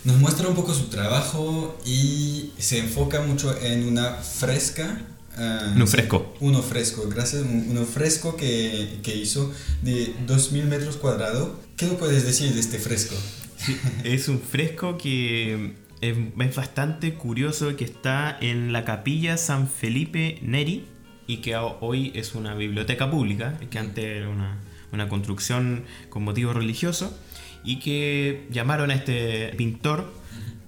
nos 0.03 0.17
muestra 0.17 0.47
un 0.47 0.55
poco 0.55 0.73
su 0.73 0.85
trabajo 0.89 1.79
y 1.85 2.51
se 2.59 2.79
enfoca 2.79 3.21
mucho 3.21 3.57
en 3.59 3.85
una 3.87 4.13
fresca. 4.15 5.01
Ah, 5.38 5.74
Un 5.75 5.88
fresco. 5.88 6.36
Uno 6.39 6.62
fresco, 6.62 7.07
gracias. 7.09 7.43
un- 7.43 7.67
Uno 7.69 7.86
fresco 7.86 8.36
que, 8.36 9.00
que 9.03 9.15
hizo 9.15 9.51
de 9.81 10.13
2000 10.27 10.65
metros 10.65 10.98
cuadrados. 10.98 11.51
¿Qué 11.77 11.86
nos 11.86 11.95
puedes 11.95 12.24
decir 12.25 12.53
de 12.53 12.59
este 12.59 12.79
fresco? 12.79 13.15
Sí, 13.57 13.77
es 14.03 14.27
un 14.27 14.39
fresco 14.41 14.98
que 14.98 15.74
es, 16.01 16.17
es 16.39 16.55
bastante 16.55 17.13
curioso 17.13 17.75
que 17.75 17.83
está 17.86 18.38
en 18.41 18.71
la 18.71 18.86
capilla 18.86 19.38
San 19.38 19.67
Felipe 19.67 20.39
Neri 20.41 20.86
y 21.27 21.38
que 21.38 21.55
ho- 21.57 21.77
hoy 21.81 22.12
es 22.15 22.36
una 22.36 22.55
biblioteca 22.55 23.12
pública, 23.12 23.59
que 23.69 23.79
antes 23.79 24.03
era 24.05 24.29
una, 24.29 24.57
una 24.91 25.07
construcción 25.09 25.83
con 26.09 26.24
motivo 26.24 26.53
religioso 26.53 27.17
y 27.63 27.79
que 27.79 28.48
llamaron 28.50 28.91
a 28.91 28.95
este 28.95 29.53
pintor 29.57 30.12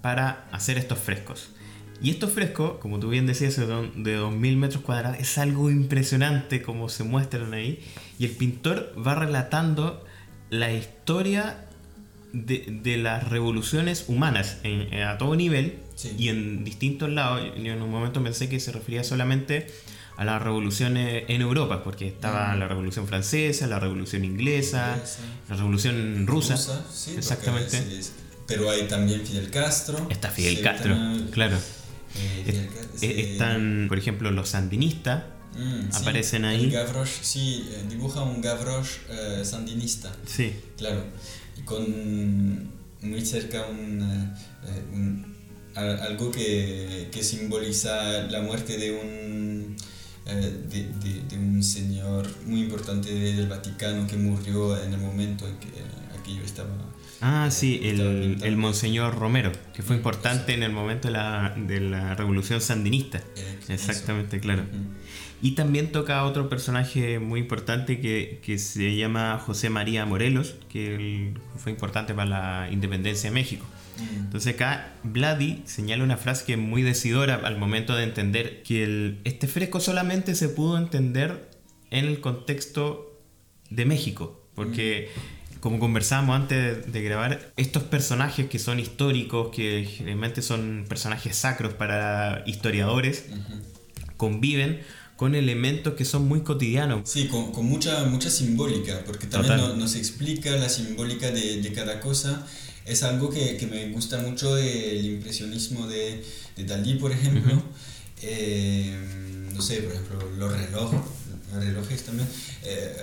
para 0.01 0.48
hacer 0.51 0.77
estos 0.77 1.00
frescos. 1.00 1.50
Y 2.01 2.10
estos 2.10 2.31
frescos, 2.31 2.77
como 2.79 3.00
tú 3.00 3.10
bien 3.10 3.27
decías, 3.27 3.55
de 3.58 3.65
2.000 3.67 4.58
metros 4.58 4.81
cuadrados. 4.84 5.17
Es 5.20 5.38
algo 5.38 5.70
impresionante 5.70 6.62
como 6.62 6.89
se 6.89 7.03
muestran 7.03 7.53
ahí. 7.53 7.79
Y 8.17 8.25
el 8.25 8.31
pintor 8.31 8.93
va 9.05 9.13
relatando 9.15 10.03
la 10.50 10.74
historia 10.74 11.65
de, 12.34 12.79
de 12.84 12.98
las 12.98 13.27
revoluciones 13.29 14.05
humanas 14.08 14.58
en- 14.63 14.93
a 15.03 15.17
todo 15.17 15.36
nivel 15.36 15.75
Sí. 15.96 16.15
y 16.17 16.29
en 16.29 16.63
distintos 16.63 17.10
lados. 17.10 17.41
Yo 17.58 17.74
en 17.74 17.81
un 17.81 17.91
momento 17.91 18.24
pensé 18.24 18.50
que 18.50 18.60
se 18.60 18.72
refería 18.72 19.03
solamente 19.03 19.67
a 20.17 20.25
las 20.25 20.41
revoluciones 20.41 21.25
en 21.27 21.41
Europa, 21.41 21.84
porque 21.84 22.08
estaba 22.08 22.55
Mm. 22.55 22.60
la 22.60 22.67
revolución 22.67 23.08
francesa, 23.08 23.67
la 23.67 23.79
revolución 23.79 24.24
inglesa, 24.25 24.93
Inglesa. 24.96 25.20
la 25.50 25.55
revolución 25.58 26.25
rusa. 26.27 26.58
sí, 26.58 27.13
exactamente. 27.17 27.77
porque 27.77 27.93
es- 28.00 28.08
es- 28.08 28.13
pero 28.48 28.70
hay 28.70 28.88
también 28.88 29.22
Fidel 29.25 29.50
Castro. 29.51 30.08
Está 30.10 30.29
Fidel 30.29 30.62
Castro, 30.62 30.96
claro. 31.31 31.58
Eh, 32.15 32.44
Eh, 32.48 32.70
sí. 32.96 33.06
Están, 33.22 33.86
por 33.88 33.98
ejemplo, 33.98 34.32
los 34.32 34.50
sandinistas. 34.50 35.24
Mm, 35.58 35.91
sí, 35.91 35.98
aparecen 36.01 36.46
ahí. 36.46 36.63
el 36.65 36.72
Gavroche, 36.72 37.20
sí, 37.22 37.68
eh, 37.72 37.84
dibuja 37.89 38.22
un 38.24 38.41
Gavroche 38.41 39.00
sandinista. 39.44 40.15
Sí, 40.25 40.53
Claro, 40.77 41.03
y 41.58 41.62
con 41.63 42.70
muy 43.01 43.25
cerca 43.25 43.65
un, 43.68 44.01
un- 44.94 45.36
al- 45.75 46.00
algo 46.01 46.32
que, 46.32 47.10
que 47.12 47.24
simboliza 47.24 48.24
la 48.30 48.41
muerte 48.41 48.77
de 48.77 48.91
un, 48.91 49.75
de, 50.25 50.84
de- 50.84 51.22
de 51.30 51.38
un 51.38 51.62
señor 51.63 52.27
muy 52.46 52.62
importante 52.62 53.13
del 53.13 53.48
Vaticano 53.48 54.06
que 54.08 54.15
murió 54.18 54.82
en 54.82 54.94
el 54.94 55.00
momento 55.00 55.48
en 55.48 55.58
que 55.58 55.68
aquello 56.18 56.44
estaba... 56.44 56.70
Ah, 57.22 57.50
sí, 57.51 57.80
el, 57.84 58.58
Monseñor 58.58 59.16
Romero, 59.16 59.51
que 59.75 59.84
fue 59.84 59.96
importante 59.96 60.54
en 60.54 60.63
el 60.63 60.72
momento 60.72 61.08
de 61.08 61.13
la, 61.13 61.54
de 61.56 61.80
la 61.80 62.16
revolución 62.16 62.62
sandinista. 62.62 63.22
Exactamente, 63.70 64.40
claro. 64.40 64.63
Y 65.44 65.51
también 65.51 65.92
toca 65.92 66.20
a 66.20 66.25
otro 66.25 66.50
personaje 66.50 67.20
muy 67.20 67.40
importante 67.40 68.00
que, 68.00 68.42
que 68.44 68.58
se 68.58 68.96
llama 68.96 69.40
José 69.44 69.70
María 69.70 70.06
Morelos, 70.06 70.56
que 70.70 70.96
él 70.96 71.34
fue 71.58 71.72
importante 71.72 72.13
para 72.13 72.30
la 72.30 72.70
independencia 72.72 73.30
de 73.30 73.34
México. 73.34 73.66
Entonces 74.18 74.56
acá 74.56 74.94
Vladi 75.04 75.62
señala 75.66 76.04
una 76.04 76.18
frase 76.18 76.46
que 76.46 76.54
es 76.54 76.60
muy 76.60 76.82
decidora 76.82 77.36
al 77.36 77.58
momento 77.60 77.96
de 77.96 78.04
entender 78.04 78.63
que 78.63 78.84
el- 78.84 79.20
este 79.25 79.48
fresco 79.48 79.80
solamente 79.80 80.34
se 80.34 80.50
pudo 80.50 80.78
entender 80.78 81.50
en 81.92 82.06
el 82.06 82.20
contexto 82.20 83.20
de 83.70 83.86
México, 83.86 84.48
porque 84.56 85.10
como 85.62 85.80
conversábamos 85.80 86.36
antes 86.36 86.91
de 86.91 87.01
grabar, 87.01 87.53
estos 87.56 87.84
personajes 87.84 88.50
que 88.50 88.60
son 88.60 88.80
históricos, 88.80 89.56
que 89.56 89.86
generalmente 89.89 90.41
son 90.41 90.86
personajes 90.89 91.36
sacros 91.38 91.74
para 91.75 92.44
historiadores, 92.46 93.25
Ujú. 93.30 93.62
conviven 94.18 94.82
con 95.15 95.36
elementos 95.36 95.94
que 95.94 96.03
son 96.03 96.27
muy 96.27 96.41
cotidianos. 96.41 97.08
Sí, 97.08 97.27
con, 97.27 97.51
con 97.53 97.65
mucha, 97.68 98.06
mucha 98.06 98.30
simbólica, 98.32 99.03
porque 99.06 99.27
también 99.27 99.58
no- 99.58 99.75
nos 99.75 99.96
explica 99.96 100.50
la 100.58 100.68
simbólica 100.68 101.30
de, 101.32 101.62
de 101.62 101.74
cada 101.74 102.00
cosa. 102.01 102.46
Es 102.86 103.03
algo 103.03 103.30
que, 103.30 103.56
que 103.58 103.68
me 103.68 103.89
gusta 103.89 104.18
mucho 104.18 104.56
del 104.56 105.06
impresionismo 105.06 105.88
de, 105.88 106.25
de 106.58 106.63
Dalí, 106.65 106.96
por 106.96 107.12
ejemplo. 107.12 107.62
Eh, 108.24 108.98
no 109.53 109.62
sé, 109.62 109.77
por 109.82 109.94
ejemplo, 109.94 110.32
los 110.38 110.51
relojes, 110.51 111.00
los 111.53 111.63
relojes 111.63 112.03
también. 112.03 112.27
Eh, 112.63 112.96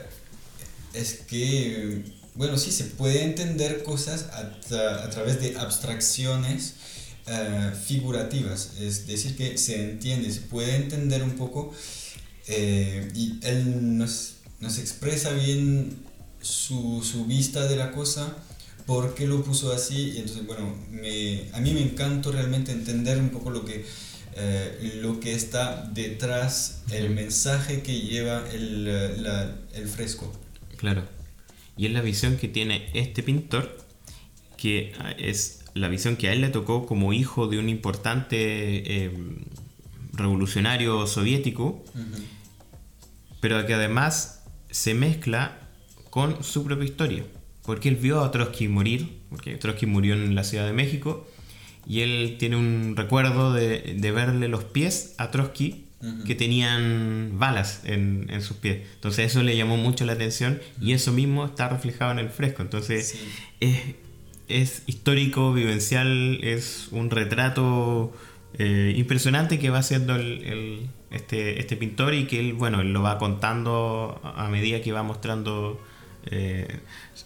es 0.95 1.21
que, 1.29 2.03
bueno, 2.35 2.56
sí, 2.58 2.70
se 2.73 2.85
puede 2.85 3.25
entender 3.25 3.82
cosas 3.82 4.26
a, 4.32 4.61
tra- 4.68 5.02
a 5.04 5.11
través 5.11 5.40
de 5.40 5.56
abstracciones 5.58 6.75
eh, 7.26 7.73
figurativas. 7.87 8.73
Es 8.80 9.06
decir, 9.06 9.36
que 9.36 9.58
se 9.58 9.82
entiende, 9.91 10.30
se 10.32 10.41
puede 10.43 10.76
entender 10.76 11.23
un 11.23 11.32
poco 11.36 11.73
eh, 12.47 13.10
y 13.14 13.38
él 13.43 13.99
nos, 13.99 14.34
nos 14.60 14.78
expresa 14.78 15.30
bien 15.32 15.97
su, 16.41 17.02
su 17.04 17.25
vista 17.26 17.67
de 17.67 17.76
la 17.76 17.91
cosa, 17.93 18.36
por 18.86 19.14
qué 19.14 19.26
lo 19.26 19.43
puso 19.45 19.73
así, 19.73 20.12
y 20.14 20.19
entonces, 20.19 20.47
bueno, 20.47 20.75
me, 20.91 21.45
a 21.52 21.60
mí 21.60 21.75
me 21.75 21.82
encanta 21.82 22.30
realmente 22.30 22.73
entender 22.73 23.19
un 23.19 23.28
poco 23.30 23.50
lo 23.50 23.64
que, 23.64 23.84
eh, 24.36 24.99
lo 25.02 25.21
que 25.21 25.34
está 25.34 25.91
detrás, 25.93 26.78
el 26.91 27.10
mensaje 27.10 27.82
que 27.82 28.00
lleva 28.00 28.49
el, 28.50 29.23
la- 29.23 29.54
el 29.75 29.88
fresco. 29.88 30.32
Claro. 30.78 31.04
Y 31.78 31.86
es 31.86 31.93
la 31.93 32.02
visión 32.02 32.36
que 32.36 32.49
tiene 32.49 32.91
este 32.93 33.23
pintor, 33.23 33.78
que 34.56 34.93
ah, 34.99 35.12
es 35.12 35.64
la 35.75 35.88
visión 35.88 36.17
que 36.17 36.28
a 36.28 36.32
él 36.32 36.41
le 36.41 36.49
tocó 36.49 36.84
como 36.84 37.12
hijo 37.12 37.47
de 37.47 37.58
un 37.58 37.69
importante 37.69 39.04
eh, 39.04 39.12
revolucionario 40.12 41.06
soviético, 41.06 41.84
pero 43.41 43.64
que 43.64 43.75
además 43.75 44.45
se 44.71 44.93
mezcla 44.95 45.69
con 46.10 46.43
su 46.43 46.64
propia 46.64 46.84
historia. 46.84 47.25
Porque 47.64 47.88
él 47.88 47.97
vio 47.97 48.25
a 48.25 48.30
Trotsky 48.32 48.67
morir, 48.67 49.21
porque 49.30 49.56
Trotsky 49.56 49.86
murió 49.86 50.14
en 50.14 50.34
la 50.34 50.43
Ciudad 50.43 50.67
de 50.67 50.73
México, 50.73 51.28
y 51.86 52.00
él 52.00 52.36
tiene 52.38 52.56
un 52.56 52.97
recuerdo 52.97 53.52
de, 53.52 53.95
de 53.97 54.10
verle 54.10 54.49
los 54.49 54.64
pies 54.64 55.14
a 55.19 55.30
Trotsky 55.30 55.88
Que 56.26 56.37
tenían 56.37 57.39
balas 57.41 57.80
en, 57.84 58.26
en 58.30 58.41
sus 58.41 58.56
pies. 58.58 58.87
Entonces 58.95 59.26
eso 59.26 59.43
le 59.43 59.56
llamó 59.56 59.76
mucho 59.76 60.04
la 60.06 60.13
atención 60.13 60.61
y 60.80 60.93
eso 60.93 61.13
mismo 61.13 61.45
está 61.45 61.69
reflejado 61.69 62.13
en 62.13 62.21
el 62.21 62.30
fresco. 62.30 62.63
Entonces 62.63 63.08
Sí. 63.08 63.28
es, 63.58 63.80
es 64.49 64.82
histórico, 64.87 65.52
vivencial, 65.52 66.39
es 66.45 66.87
un 66.93 67.11
retrato 67.11 68.13
eh, 68.58 68.95
impresionante 68.97 69.58
que 69.58 69.71
va 69.71 69.78
haciendo 69.78 70.15
el, 70.15 70.45
el- 70.45 70.87
este, 71.11 71.58
este 71.58 71.75
pintor 71.76 72.15
y 72.15 72.26
que 72.26 72.39
él, 72.39 72.52
bueno, 72.52 72.80
él 72.80 72.93
lo 72.93 73.02
va 73.02 73.19
contando 73.19 74.21
a 74.37 74.47
medida 74.49 74.80
que 74.82 74.93
va 74.93 75.02
mostrando 75.02 75.82
eh, 76.26 76.80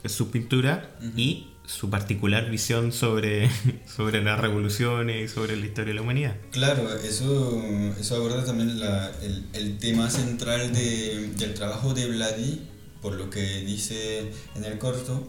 su 0.06 0.30
pintura 0.30 0.88
y 1.16 1.48
su 1.72 1.90
particular 1.90 2.50
visión 2.50 2.92
sobre, 2.92 3.48
sobre 3.96 4.22
las 4.22 4.38
revoluciones 4.40 5.30
y 5.30 5.34
sobre 5.34 5.56
la 5.56 5.66
historia 5.66 5.88
de 5.90 5.94
la 5.94 6.02
humanidad. 6.02 6.36
Claro, 6.50 6.88
eso, 6.98 7.62
eso 8.00 8.16
aborda 8.16 8.44
también 8.44 8.78
la- 8.78 9.10
el, 9.22 9.44
el 9.54 9.78
tema 9.78 10.10
central 10.10 10.72
de- 10.72 11.28
del 11.38 11.54
trabajo 11.54 11.94
de 11.94 12.06
Vladi, 12.08 12.60
por 13.00 13.14
lo 13.14 13.30
que 13.30 13.60
dice 13.64 14.30
en 14.54 14.64
el 14.64 14.78
corto, 14.78 15.26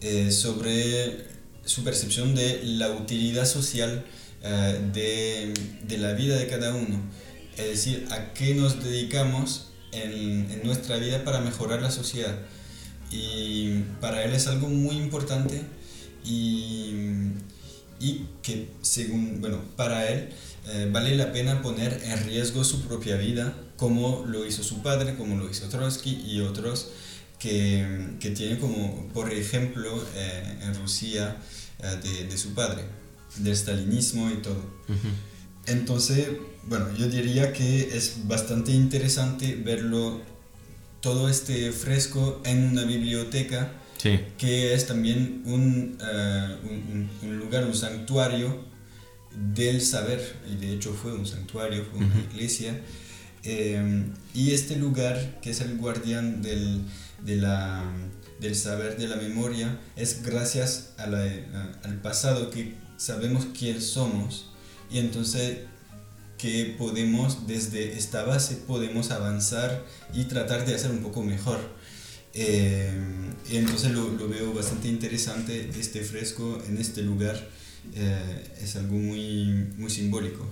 eh, 0.00 0.30
sobre 0.32 1.24
su 1.64 1.84
percepción 1.84 2.34
de 2.34 2.60
la 2.64 2.90
utilidad 2.90 3.46
social 3.46 4.04
eh, 4.42 4.80
de, 4.92 5.54
de 5.86 5.98
la 5.98 6.12
vida 6.12 6.36
de 6.36 6.46
cada 6.48 6.74
uno. 6.74 7.00
Es 7.56 7.66
decir, 7.68 8.06
a 8.10 8.34
qué 8.34 8.54
nos 8.54 8.82
dedicamos 8.84 9.70
en, 9.92 10.50
en 10.50 10.60
nuestra 10.64 10.96
vida 10.98 11.24
para 11.24 11.40
mejorar 11.40 11.80
la 11.80 11.90
sociedad. 11.90 12.36
Y 13.10 13.80
para 14.00 14.24
él 14.24 14.32
es 14.34 14.46
algo 14.48 14.68
muy 14.68 14.96
importante 14.96 15.62
y, 16.24 16.94
y 18.00 18.26
que 18.42 18.68
según, 18.82 19.40
bueno, 19.40 19.60
para 19.76 20.08
él 20.10 20.30
eh, 20.68 20.88
vale 20.90 21.14
la 21.16 21.32
pena 21.32 21.62
poner 21.62 22.00
en 22.04 22.24
riesgo 22.24 22.64
su 22.64 22.82
propia 22.82 23.16
vida, 23.16 23.54
como 23.76 24.24
lo 24.26 24.46
hizo 24.46 24.62
su 24.62 24.82
padre, 24.82 25.14
como 25.16 25.36
lo 25.36 25.50
hizo 25.50 25.68
Trotsky 25.68 26.24
y 26.26 26.40
otros 26.40 26.90
que, 27.38 28.16
que 28.20 28.30
tienen 28.30 28.58
como, 28.58 29.08
por 29.12 29.32
ejemplo, 29.32 30.02
eh, 30.14 30.58
en 30.62 30.74
Rusia 30.74 31.36
eh, 31.80 31.96
de, 32.02 32.26
de 32.28 32.38
su 32.38 32.54
padre, 32.54 32.84
del 33.36 33.56
stalinismo 33.56 34.30
y 34.30 34.36
todo. 34.36 34.62
Entonces, 35.66 36.28
bueno, 36.66 36.94
yo 36.96 37.08
diría 37.08 37.52
que 37.52 37.96
es 37.96 38.26
bastante 38.26 38.72
interesante 38.72 39.56
verlo 39.56 40.20
todo 41.00 41.28
este 41.28 41.70
fresco 41.72 42.40
en 42.44 42.64
una 42.64 42.84
biblioteca 42.84 43.72
Sí. 44.04 44.20
que 44.36 44.74
es 44.74 44.86
también 44.86 45.42
un, 45.46 45.96
eh, 45.98 46.56
un- 46.62 47.08
un- 47.22 47.38
lugar, 47.38 47.64
un 47.64 47.74
santuario 47.74 48.62
del 49.54 49.80
saber, 49.80 50.20
y 50.46 50.56
de 50.56 50.74
hecho 50.74 50.92
fue 50.92 51.14
un 51.14 51.26
santuario, 51.26 51.84
fue 51.90 52.00
una 52.04 52.14
iglesia, 52.30 52.78
eh, 53.44 54.04
y 54.34 54.50
este 54.52 54.76
lugar, 54.76 55.40
que 55.40 55.50
es 55.50 55.60
el 55.62 55.78
guardián 55.78 56.42
del, 56.42 56.82
de 57.24 57.36
la- 57.36 57.90
del 58.40 58.54
saber, 58.54 58.98
de 58.98 59.08
la 59.08 59.16
memoria, 59.16 59.78
es 59.96 60.22
gracias 60.22 60.92
a 60.98 61.06
la- 61.06 61.22
a- 61.22 61.80
al 61.88 61.96
pasado 62.02 62.50
que 62.50 62.74
sabemos 62.98 63.46
quién 63.58 63.80
somos, 63.80 64.50
y 64.90 64.98
entonces 64.98 65.60
que 66.36 66.74
podemos, 66.76 67.46
desde 67.46 67.96
esta 67.96 68.22
base, 68.24 68.56
podemos 68.66 69.10
avanzar 69.12 69.82
y 70.12 70.24
tratar 70.24 70.66
de 70.66 70.74
hacer 70.74 70.90
un 70.90 70.98
poco 70.98 71.22
mejor. 71.22 71.58
Eh, 72.34 72.90
entonces 73.50 73.92
lo, 73.92 74.10
lo 74.10 74.28
veo 74.28 74.52
bastante 74.52 74.88
interesante 74.88 75.70
este 75.78 76.00
fresco 76.02 76.60
en 76.68 76.78
este 76.78 77.02
lugar. 77.02 77.36
eh, 77.94 78.44
es 78.62 78.76
algo 78.76 78.94
muy, 78.96 79.68
muy 79.76 79.90
simbólico. 79.90 80.48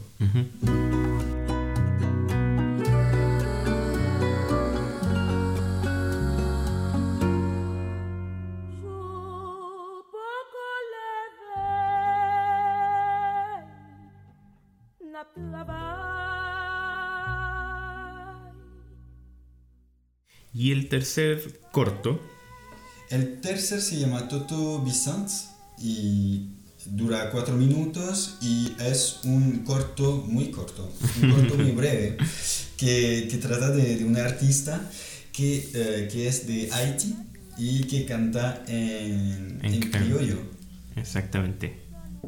Tercer 20.93 21.59
corto. 21.71 22.21
El 23.09 23.41
tercer 23.41 23.81
se 23.81 23.97
llama 23.97 24.29
Toto 24.29 24.79
Vicent 24.81 25.31
y 25.79 26.49
dura 26.85 27.31
cuatro 27.31 27.57
minutos 27.57 28.37
y 28.43 28.75
es 28.79 29.21
un 29.25 29.65
corto 29.65 30.23
muy 30.29 30.51
corto, 30.51 30.93
un 31.23 31.31
corto 31.31 31.55
muy 31.55 31.71
breve, 31.81 32.19
que, 32.77 33.27
que 33.31 33.39
trata 33.39 33.71
de, 33.71 33.97
de, 33.97 34.05
una 34.05 34.23
artista 34.23 34.87
que, 35.33 35.67
eh, 35.73 36.09
que, 36.13 36.29
es 36.29 36.47
de 36.47 36.71
Haití 36.71 37.17
y 37.57 37.85
que 37.85 38.05
canta 38.05 38.63
en, 38.69 39.61
en, 39.63 39.73
en 39.73 39.81
criollo. 39.91 40.41
Exactamente. 40.95 41.85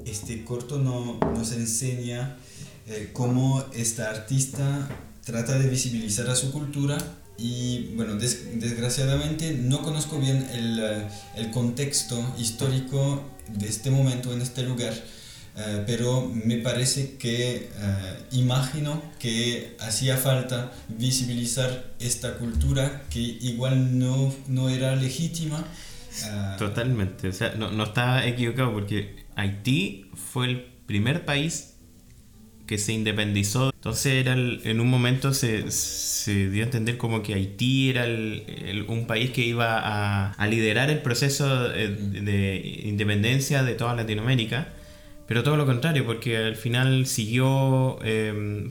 Este 0.06 0.42
corto 0.42 0.78
no, 0.78 1.18
nos 1.34 1.52
enseña 1.52 2.38
eh, 2.86 3.10
cómo 3.12 3.62
esta 3.74 4.08
artista 4.08 4.88
trata 5.22 5.58
de 5.58 5.68
visibilizar 5.68 6.30
a 6.30 6.34
su 6.34 6.50
cultura 6.50 6.96
y 7.36 7.94
bueno, 7.96 8.14
des, 8.14 8.60
desgraciadamente 8.60 9.52
no 9.54 9.82
conozco 9.82 10.18
bien 10.18 10.46
el, 10.52 10.78
eh, 10.78 11.08
el, 11.36 11.50
contexto 11.50 12.22
histórico 12.38 13.24
de 13.48 13.68
este 13.68 13.90
momento 13.90 14.32
en 14.32 14.40
este 14.40 14.62
lugar, 14.62 14.92
uh, 14.92 15.82
pero 15.86 16.30
me 16.32 16.58
parece 16.58 17.16
que 17.16 17.70
uh, 17.76 18.36
imagino 18.36 19.02
que 19.18 19.76
hacía 19.80 20.16
falta 20.16 20.72
visibilizar 20.88 21.94
esta 21.98 22.38
cultura 22.38 23.02
que 23.10 23.18
igual 23.18 23.98
no, 23.98 24.32
no 24.46 24.68
era 24.68 24.94
legítima. 24.94 25.64
Totalmente, 26.58 27.26
o 27.28 27.32
sea, 27.32 27.54
no, 27.56 27.72
no 27.72 27.82
está 27.84 28.24
equivocado 28.24 28.72
porque 28.72 29.24
Haití 29.34 30.06
fue 30.14 30.46
el 30.46 30.64
primer 30.86 31.24
país 31.24 31.73
que 32.66 32.78
se 32.78 32.92
independizó. 32.92 33.70
Entonces 33.74 34.14
era 34.14 34.32
en 34.32 34.80
un 34.80 34.88
momento 34.88 35.34
se, 35.34 35.70
se, 35.70 36.48
dio 36.48 36.62
a 36.62 36.66
entender 36.66 36.96
como 36.96 37.22
que 37.22 37.34
Haití 37.34 37.90
era 37.90 38.04
el, 38.04 38.84
un 38.88 39.06
país 39.06 39.30
que 39.30 39.42
iba 39.42 40.32
a, 40.32 40.46
liderar 40.46 40.90
el 40.90 41.00
proceso 41.00 41.68
de, 41.68 41.88
de, 41.88 42.80
independencia 42.84 43.62
de 43.62 43.74
toda 43.74 43.94
Latinoamérica, 43.94 44.68
pero 45.26 45.42
todo 45.42 45.56
lo 45.56 45.66
contrario, 45.66 46.04
porque 46.06 46.36
al 46.36 46.56
final 46.56 47.06
siguió, 47.06 47.98
eh, 48.02 48.70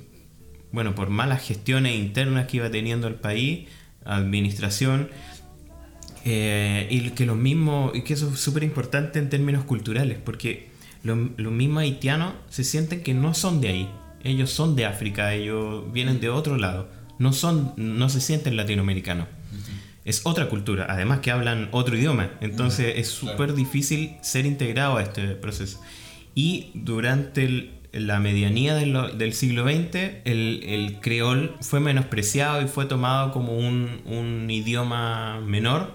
bueno, 0.72 0.96
por 0.96 1.10
malas 1.10 1.44
gestiones 1.44 1.96
internas 1.96 2.48
que 2.48 2.58
iba 2.58 2.70
teniendo 2.70 3.08
el 3.08 3.16
país, 3.16 3.68
administración, 4.06 5.10
eh, 6.26 6.88
y 6.90 7.10
que 7.12 7.26
los 7.26 7.38
mismos, 7.38 7.96
y 7.96 8.02
que 8.02 8.14
eso 8.14 8.32
es 8.34 8.40
súper 8.40 8.64
importante 8.64 9.20
en 9.20 9.30
términos 9.30 9.66
culturales, 9.66 10.18
porque 10.24 10.73
los, 11.04 11.18
los 11.38 11.52
mismos 11.52 11.84
haitianos 11.84 12.34
se 12.50 12.64
sienten 12.64 13.04
que 13.04 13.14
no 13.14 13.34
son 13.34 13.62
de 13.62 13.68
ahí. 13.68 13.90
Ellos 14.24 14.50
son 14.50 14.76
de 14.76 14.86
África, 14.86 15.34
ellos 15.34 15.92
vienen 15.92 16.22
de 16.22 16.30
otro 16.30 16.58
lado. 16.58 16.90
No, 17.20 17.34
son, 17.34 17.74
no 17.76 18.10
se 18.10 18.22
sienten 18.22 18.56
latinoamericanos. 18.56 19.28
Uh 19.28 19.56
-huh. 19.56 19.80
Es 20.06 20.22
otra 20.24 20.50
cultura, 20.50 20.88
además 20.90 21.20
que 21.20 21.32
hablan 21.32 21.68
otro 21.72 21.98
idioma. 21.98 22.32
Entonces 22.40 22.88
uh 22.94 22.98
-huh. 22.98 23.02
es 23.02 23.08
súper 23.10 23.36
claro. 23.36 23.54
difícil 23.54 24.16
ser 24.22 24.46
integrado 24.46 24.98
a 24.98 25.04
este 25.04 25.36
proceso. 25.36 25.82
Y 26.36 26.72
durante 26.74 27.44
el, 27.46 27.72
la 27.92 28.20
medianía 28.20 28.74
del, 28.74 29.18
del 29.18 29.34
siglo 29.34 29.66
XX, 29.66 29.96
el, 30.26 30.64
el, 30.64 31.00
creol 31.00 31.56
fue 31.62 31.80
menospreciado 31.80 32.62
y 32.62 32.68
fue 32.68 32.86
tomado 32.86 33.32
como 33.32 33.56
un, 33.56 34.02
un 34.06 34.50
idioma 34.50 35.40
menor, 35.42 35.94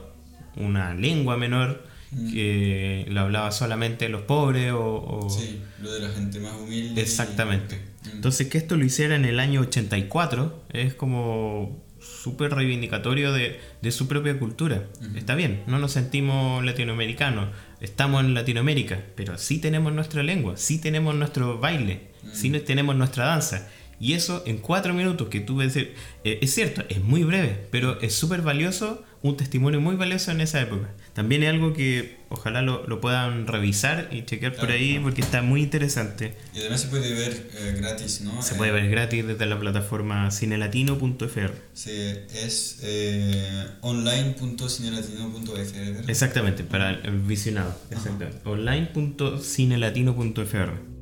una 0.56 0.94
lengua 0.94 1.36
menor, 1.36 1.88
que 2.10 3.06
lo 3.08 3.20
hablaba 3.20 3.52
solamente 3.52 4.08
los 4.08 4.22
pobres 4.22 4.72
o, 4.72 4.80
o, 4.80 5.30
Sí, 5.30 5.60
lo 5.82 5.92
de 5.92 6.00
la 6.00 6.08
gente 6.08 6.40
más 6.40 6.54
humilde. 6.54 7.00
Exactamente. 7.00 7.80
Y... 8.04 8.10
Entonces 8.10 8.48
que 8.48 8.58
esto 8.58 8.76
lo 8.76 8.84
hiciera 8.84 9.16
en 9.16 9.24
el 9.24 9.40
año 9.40 9.60
84 9.60 10.64
es 10.72 10.94
como 10.94 11.84
súper 12.00 12.54
reivindicatorio 12.54 13.32
de, 13.32 13.60
de, 13.82 13.92
su 13.92 14.08
propia 14.08 14.38
cultura. 14.38 14.86
Está 15.16 15.34
bien, 15.34 15.62
no 15.66 15.78
nos 15.78 15.92
sentimos 15.92 16.64
latinoamericanos, 16.64 17.50
estamos 17.80 18.24
en 18.24 18.34
Latinoamérica, 18.34 19.02
pero 19.16 19.36
sí 19.38 19.58
tenemos 19.58 19.92
nuestra 19.92 20.22
lengua, 20.22 20.56
sí 20.56 20.78
tenemos 20.78 21.14
nuestro 21.14 21.58
baile, 21.58 22.08
-huh. 22.24 22.32
sí 22.32 22.50
tenemos 22.50 22.96
nuestra 22.96 23.26
danza. 23.26 23.68
Y 24.00 24.12
eso 24.12 24.42
en 24.46 24.58
cuatro 24.58 24.94
minutos 24.94 25.28
que 25.28 25.40
tuve 25.40 25.64
decir, 25.64 25.94
eh, 26.24 26.38
es 26.40 26.54
cierto, 26.54 26.84
es 26.88 27.02
muy 27.02 27.24
breve, 27.24 27.66
pero 27.70 28.00
es 28.00 28.14
súper 28.14 28.42
valioso, 28.42 29.02
un 29.22 29.37
testimonio 29.37 29.81
muy 29.81 29.96
valioso 29.96 30.31
en 30.31 30.40
esa 30.40 30.61
época. 30.61 30.90
También 31.12 31.42
es 31.42 31.48
algo 31.48 31.72
que 31.72 32.18
ojalá 32.28 32.62
lo, 32.62 32.87
lo 32.87 33.00
puedan 33.00 33.48
revisar 33.48 34.09
y 34.12 34.24
chequear 34.24 34.52
claro, 34.52 34.68
por 34.68 34.76
ahí 34.76 34.90
claro. 34.90 35.02
porque 35.04 35.22
está 35.22 35.42
muy 35.42 35.62
interesante. 35.62 36.35
Y 36.54 36.61
además 36.61 36.83
se 36.83 36.88
puede 36.88 37.12
ver 37.12 37.50
eh, 37.59 37.74
gratis, 37.76 38.20
¿no? 38.20 38.40
Se 38.42 38.54
eh, 38.54 38.57
puede 38.57 38.70
ver 38.70 38.88
gratis 38.88 39.26
desde 39.26 39.46
la 39.46 39.59
plataforma 39.59 40.31
cinelatino.fr. 40.31 41.50
Sí, 41.74 41.90
es 42.35 42.78
eh, 42.83 43.66
online.cinelatino.fr. 43.81 46.11
Exactamente, 46.11 46.62
para 46.62 46.90
el 46.90 47.18
visionado. 47.20 47.76
Exactamente. 47.90 48.38
Online.cinelatino.fr. 48.44 50.97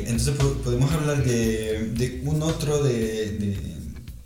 entonces 0.00 0.34
podemos 0.64 0.90
hablar 0.92 1.24
de, 1.24 1.90
de 1.94 2.22
un 2.24 2.42
otro 2.42 2.82
de, 2.82 3.30
de, 3.32 3.58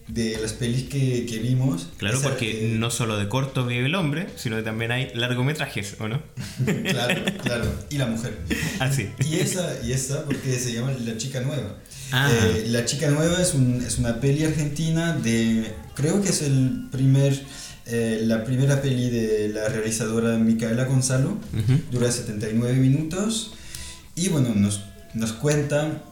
de, 0.09 0.39
las 0.41 0.53
pelis 0.53 0.85
que, 0.85 1.27
que 1.27 1.39
vimos. 1.39 1.89
Claro, 1.97 2.19
Esa, 2.19 2.29
porque 2.29 2.75
eh, 2.75 2.77
no 2.79 2.91
solo 2.91 3.17
de 3.19 3.29
corto 3.29 3.67
vive 3.67 3.87
el 3.87 3.95
hombre, 3.95 4.27
sino 4.37 4.57
que 4.57 4.63
también 4.63 4.91
hay 4.93 5.11
largometrajes, 5.15 5.97
¿o 6.01 6.09
no? 6.09 6.23
claro, 6.91 7.23
claro. 7.43 7.65
Y 7.91 7.99
la 7.99 8.07
mujer. 8.07 8.39
Ah, 8.81 8.91
sí. 8.93 9.09
Y 9.29 9.37
esa, 9.37 9.83
y 9.85 9.93
esa 9.93 10.25
porque 10.25 10.59
se 10.59 10.73
llama 10.73 10.93
La 11.05 11.17
Chica 11.17 11.41
Nueva. 11.41 11.77
Ah. 12.13 12.31
Eh, 12.33 12.65
la 12.69 12.85
Chica 12.85 13.11
Nueva 13.11 13.41
es, 13.41 13.55
un, 13.55 13.83
es 13.87 13.99
una 13.99 14.21
peli 14.21 14.45
argentina 14.45 15.13
de... 15.15 15.73
Creo 15.95 16.23
que 16.23 16.31
es 16.31 16.43
el 16.43 16.89
primer... 16.91 17.39
Eh, 17.91 18.21
la 18.25 18.45
primera 18.45 18.83
peli 18.83 19.09
de 19.09 19.49
la 19.49 19.67
realizadora 19.69 20.37
Micaela 20.37 20.85
Gonzalo. 20.85 21.31
Uh 21.31 21.57
-huh. 21.57 21.81
Dura 21.91 22.13
79 22.13 22.75
minutos. 22.75 23.53
Y 24.15 24.29
bueno, 24.29 24.53
nos 24.55 24.81
nos 25.15 25.33
cuenta, 25.33 26.03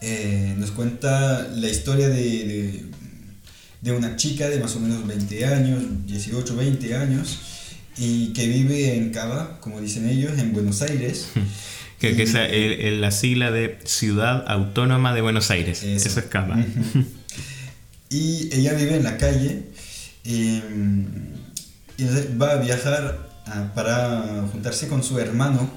eh, 0.00 0.54
nos 0.58 0.70
cuenta 0.70 1.48
la 1.54 1.68
historia 1.68 2.08
de, 2.08 2.14
de, 2.14 2.84
de, 3.80 3.92
una 3.92 4.16
chica 4.16 4.48
de 4.48 4.58
más 4.58 4.74
o 4.76 4.80
menos 4.80 5.06
20 5.06 5.46
años, 5.46 5.82
18, 6.06 6.56
20 6.56 6.96
años, 6.96 7.38
y 7.96 8.32
que 8.32 8.46
vive 8.46 8.96
en 8.96 9.10
Cava, 9.10 9.58
como 9.60 9.80
dicen 9.80 10.08
ellos, 10.08 10.38
en 10.38 10.52
Buenos 10.52 10.82
Aires. 10.82 11.28
Que, 11.98 12.14
que 12.14 12.22
es 12.22 12.32
la, 12.32 12.46
el, 12.46 13.00
la 13.00 13.10
sigla 13.10 13.50
de 13.50 13.76
Ciudad 13.84 14.44
Autónoma 14.46 15.14
de 15.14 15.20
Buenos 15.20 15.50
Aires. 15.50 15.82
Eso, 15.82 16.06
Eso 16.08 16.20
es 16.20 16.26
Cava. 16.26 16.56
y 18.08 18.54
ella 18.54 18.74
vive 18.74 18.94
en 18.94 19.02
la 19.02 19.16
calle 19.16 19.64
y, 20.22 20.62
y 21.96 22.04
va 22.40 22.52
a 22.52 22.56
viajar 22.58 23.28
a, 23.46 23.74
para 23.74 24.46
juntarse 24.52 24.86
con 24.86 25.02
su 25.02 25.18
hermano 25.18 25.68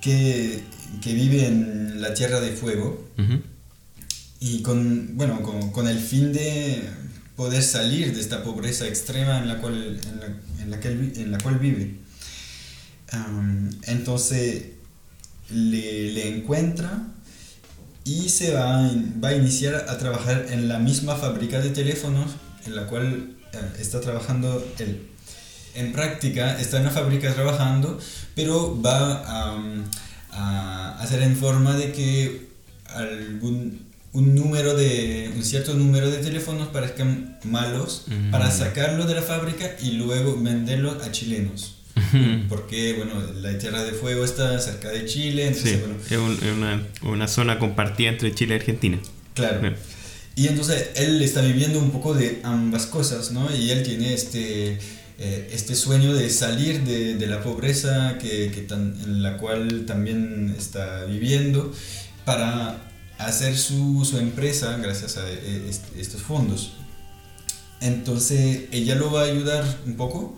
que 0.00 0.60
que 1.00 1.14
vive 1.14 1.46
en 1.46 2.00
la 2.00 2.14
Tierra 2.14 2.40
de 2.40 2.52
Fuego 2.52 3.08
uh 3.18 3.22
-huh. 3.22 3.42
y 4.40 4.62
con, 4.62 5.16
bueno, 5.16 5.42
con, 5.42 5.70
con, 5.70 5.86
el 5.88 5.98
fin 5.98 6.32
de 6.32 6.82
poder 7.36 7.62
salir 7.62 8.14
de 8.14 8.20
esta 8.20 8.42
pobreza 8.42 8.86
extrema 8.86 9.38
en 9.38 9.48
la 9.48 9.60
cual, 9.60 9.98
en 10.02 10.20
la, 10.20 10.26
en 10.62 10.70
la, 10.70 10.80
que, 10.80 10.88
en 10.88 11.30
la 11.30 11.38
cual 11.38 11.58
vive. 11.58 11.96
Um, 13.12 13.70
entonces 13.82 14.64
le, 15.50 16.12
le, 16.12 16.36
encuentra 16.36 17.08
y 18.04 18.28
se 18.28 18.52
va, 18.52 18.90
va 19.22 19.28
a 19.30 19.34
iniciar 19.34 19.86
a 19.88 19.98
trabajar 19.98 20.46
en 20.50 20.68
la 20.68 20.78
misma 20.78 21.16
fábrica 21.16 21.60
de 21.60 21.70
teléfonos 21.70 22.30
en 22.66 22.76
la 22.76 22.86
cual 22.86 23.36
uh, 23.52 23.80
está 23.80 24.00
trabajando 24.00 24.64
él. 24.78 25.06
En 25.74 25.92
práctica 25.92 26.60
está 26.60 26.78
en 26.78 26.84
la 26.84 26.90
fábrica 26.90 27.32
trabajando, 27.34 27.98
pero 28.34 28.80
va 28.80 29.24
a... 29.24 29.56
Um, 29.56 29.84
a 30.32 30.96
hacer 31.00 31.22
en 31.22 31.36
forma 31.36 31.76
de 31.76 31.92
que 31.92 32.48
algún 32.86 33.90
un 34.12 34.34
número 34.34 34.74
de 34.74 35.30
un 35.36 35.44
cierto 35.44 35.74
número 35.74 36.10
de 36.10 36.18
teléfonos 36.18 36.68
parezcan 36.68 37.38
malos 37.44 38.06
mm. 38.08 38.30
para 38.30 38.50
sacarlo 38.50 39.06
de 39.06 39.14
la 39.14 39.22
fábrica 39.22 39.76
y 39.80 39.92
luego 39.92 40.40
venderlo 40.40 40.98
a 41.02 41.12
chilenos. 41.12 41.76
Porque 42.48 42.94
bueno 42.94 43.14
la 43.40 43.56
tierra 43.58 43.84
de 43.84 43.92
fuego 43.92 44.24
está 44.24 44.58
cerca 44.58 44.88
de 44.88 45.04
Chile 45.04 45.46
entonces, 45.48 45.72
sí, 45.72 45.78
bueno, 45.78 45.96
es, 46.04 46.16
un, 46.16 46.48
es 46.48 46.56
una, 46.56 46.82
una, 47.02 47.28
zona 47.28 47.58
compartida 47.58 48.08
entre 48.08 48.34
Chile 48.34 48.54
y 48.54 48.58
Argentina. 48.58 48.98
Claro. 49.34 49.60
Bien. 49.60 49.76
y 50.34 50.48
entonces 50.48 50.90
él 50.96 51.20
está 51.22 51.40
viviendo 51.42 51.78
un 51.78 51.90
poco 51.90 52.14
de 52.14 52.40
ambas 52.42 52.86
cosas 52.86 53.32
no 53.32 53.54
y 53.54 53.70
él 53.70 53.82
tiene 53.82 54.14
este 54.14 54.78
eh, 55.20 55.50
este 55.52 55.74
sueño 55.74 56.14
de 56.14 56.28
salir 56.30 56.82
de, 56.82 57.14
de 57.16 57.26
la 57.26 57.42
pobreza 57.42 58.16
que, 58.18 58.50
que 58.50 58.62
tan- 58.62 58.96
en 59.04 59.22
la 59.22 59.36
cual 59.36 59.84
también 59.86 60.54
está 60.58 61.04
viviendo 61.04 61.72
para 62.24 62.78
hacer 63.18 63.56
su, 63.56 64.04
su 64.04 64.16
empresa 64.18 64.76
gracias 64.78 65.18
a 65.18 65.28
eh, 65.30 65.66
est- 65.68 65.94
estos 65.96 66.22
fondos. 66.22 66.72
Entonces 67.80 68.64
ella 68.72 68.94
lo 68.94 69.10
va 69.12 69.22
a 69.22 69.24
ayudar 69.24 69.64
un 69.86 69.94
poco, 69.94 70.36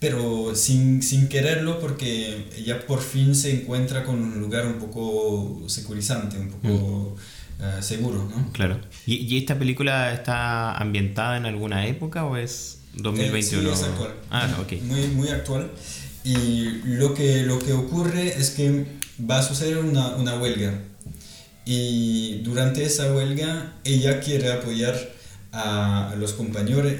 pero 0.00 0.54
sin, 0.56 1.02
sin 1.02 1.28
quererlo 1.28 1.78
porque 1.80 2.48
ella 2.56 2.84
por 2.86 3.00
fin 3.00 3.34
se 3.34 3.62
encuentra 3.62 4.04
con 4.04 4.16
un 4.20 4.40
lugar 4.40 4.66
un 4.66 4.78
poco 4.78 5.62
securizante, 5.68 6.36
un 6.38 6.50
poco 6.50 7.16
eh, 7.60 7.82
seguro, 7.82 8.28
¿no? 8.34 8.50
Claro. 8.52 8.80
¿Y, 9.06 9.16
y 9.26 9.38
esta 9.38 9.58
película 9.58 10.12
está 10.12 10.76
ambientada 10.76 11.36
en 11.36 11.46
alguna 11.46 11.86
época 11.86 12.24
o 12.24 12.36
es 12.36 12.79
2021? 12.94 13.70
Eh, 13.70 13.74
sí, 13.74 13.82
es 13.82 13.88
actual. 13.88 14.14
Ah, 14.30 14.58
ok. 14.60 14.72
Muy, 14.82 15.06
muy 15.08 15.28
actual. 15.28 15.70
Y 16.24 16.80
lo 16.84 17.14
que, 17.14 17.42
lo 17.42 17.58
que 17.58 17.72
ocurre 17.72 18.28
es 18.28 18.50
que 18.50 18.86
va 19.28 19.38
a 19.38 19.42
suceder 19.42 19.78
una, 19.78 20.16
una 20.16 20.38
huelga. 20.38 20.74
Y 21.64 22.40
durante 22.42 22.84
esa 22.84 23.14
huelga 23.14 23.74
ella 23.84 24.20
quiere 24.20 24.52
apoyar 24.52 24.96
a 25.52 26.14
los 26.18 26.32
compañeros, 26.32 26.92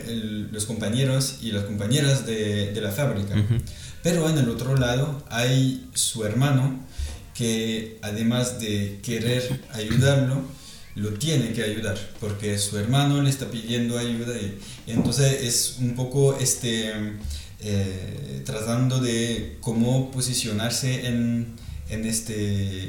los 0.51 0.67
compañeros 0.67 1.39
y 1.43 1.53
las 1.53 1.65
compañeras 1.65 2.27
de, 2.27 2.73
de 2.73 2.81
la 2.81 2.91
fábrica. 2.91 3.35
Ujú. 3.35 3.63
Pero 4.03 4.29
en 4.29 4.39
el 4.39 4.49
otro 4.49 4.77
lado 4.77 5.23
hay 5.29 5.89
su 5.95 6.25
hermano 6.25 6.81
que 7.35 7.99
además 8.03 8.61
de 8.61 9.01
querer 9.03 9.61
ayudarlo, 9.73 10.43
lo 10.95 11.11
tiene 11.15 11.53
que 11.53 11.63
ayudar 11.63 11.99
porque 12.19 12.59
su 12.59 12.79
hermano 12.79 13.23
le 13.23 13.31
está 13.31 13.51
pidiendo 13.51 13.99
ayuda 13.99 14.37
y, 14.37 14.59
y 14.87 14.93
entonces 14.93 15.43
es 15.43 15.77
un 15.81 15.95
poco 15.95 16.39
este, 16.39 16.93
eh, 17.61 18.43
tratando 18.45 19.01
de 19.01 19.59
cómo 19.61 20.11
posicionarse 20.11 21.07
en, 21.07 21.55
en, 21.91 22.07
este, 22.07 22.87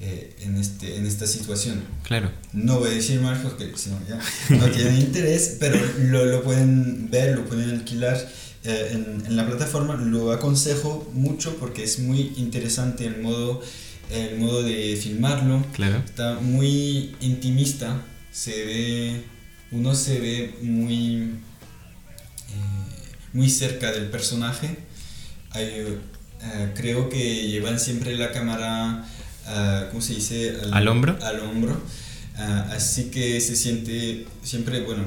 eh, 0.00 0.36
en, 0.40 0.58
este, 0.58 0.96
en 0.96 1.06
esta 1.06 1.26
situación. 1.26 1.82
Claro. 2.02 2.30
No 2.52 2.78
voy 2.80 2.90
a 2.90 2.94
decir 2.94 3.20
más 3.20 3.38
porque 3.38 3.72
si 3.76 3.90
no 3.90 3.98
ya 4.06 4.20
no 4.56 4.70
tienen 4.70 4.98
interés, 5.00 5.56
pero 5.58 5.78
lo, 5.98 6.26
lo 6.26 6.42
pueden 6.42 7.10
ver, 7.10 7.36
lo 7.36 7.46
pueden 7.46 7.70
alquilar 7.70 8.16
eh, 8.64 8.90
en, 8.92 9.24
en 9.26 9.36
la 9.36 9.46
plataforma. 9.46 9.96
Lo 9.96 10.32
aconsejo 10.32 11.10
mucho 11.14 11.56
porque 11.56 11.82
es 11.82 11.98
muy 11.98 12.34
interesante 12.36 13.06
el 13.06 13.22
modo, 13.22 13.62
el 14.10 14.38
modo 14.38 14.62
de 14.62 14.96
filmarlo. 14.96 15.64
Claro. 15.72 15.98
Está 15.98 16.34
muy 16.40 17.14
intimista, 17.20 18.02
se 18.30 18.64
ve, 18.64 19.22
uno 19.70 19.94
se 19.94 20.20
ve 20.20 20.54
muy, 20.62 21.16
eh, 22.48 23.14
muy 23.32 23.48
cerca 23.48 23.92
del 23.92 24.06
personaje. 24.06 24.76
Hay, 25.50 25.64
eh, 26.42 26.72
creo 26.74 27.08
que 27.08 27.48
llevan 27.48 27.78
siempre 27.78 28.16
la 28.16 28.32
cámara, 28.32 29.04
ah, 29.46 29.86
¿cómo 29.90 30.00
se 30.00 30.14
dice? 30.14 30.56
¿Al 30.72 30.88
hombro? 30.88 31.18
Al 31.22 31.40
hombro. 31.40 31.80
Ah, 32.36 32.70
así 32.72 33.10
que 33.10 33.40
se 33.40 33.56
siente 33.56 34.26
siempre, 34.42 34.80
bueno. 34.80 35.04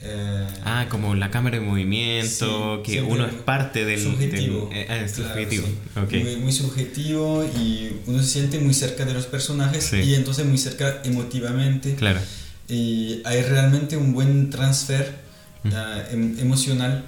Eh, 0.00 0.46
Ah, 0.64 0.86
como 0.88 1.14
la 1.14 1.30
cámara 1.30 1.58
de 1.58 1.64
movimiento, 1.64 2.82
Sí, 2.84 2.92
que 2.92 3.02
uno 3.02 3.26
es 3.26 3.34
parte 3.34 3.84
del... 3.84 4.00
subjetivo. 4.00 4.68
del- 4.68 4.78
eh, 4.78 5.04
es 5.04 5.12
Claro, 5.12 5.30
subjetivo. 5.32 5.66
sí. 5.66 5.74
Ok. 6.00 6.12
Muy, 6.24 6.36
muy 6.36 6.52
subjetivo 6.52 7.44
y 7.44 7.90
uno 8.06 8.22
se 8.22 8.28
siente 8.28 8.58
muy 8.60 8.74
cerca 8.74 9.04
de 9.04 9.14
los 9.14 9.26
personajes 9.26 9.84
Sí. 9.84 9.96
y 10.00 10.14
entonces 10.14 10.46
muy 10.46 10.58
cerca 10.58 11.00
emotivamente. 11.04 11.94
Claro. 11.96 12.20
Y 12.68 13.20
hay 13.24 13.42
realmente 13.42 13.96
un 13.96 14.12
buen 14.12 14.50
transfer 14.50 15.26
Mm. 15.64 15.70
ah, 15.74 16.02
em- 16.12 16.38
emocional 16.38 17.04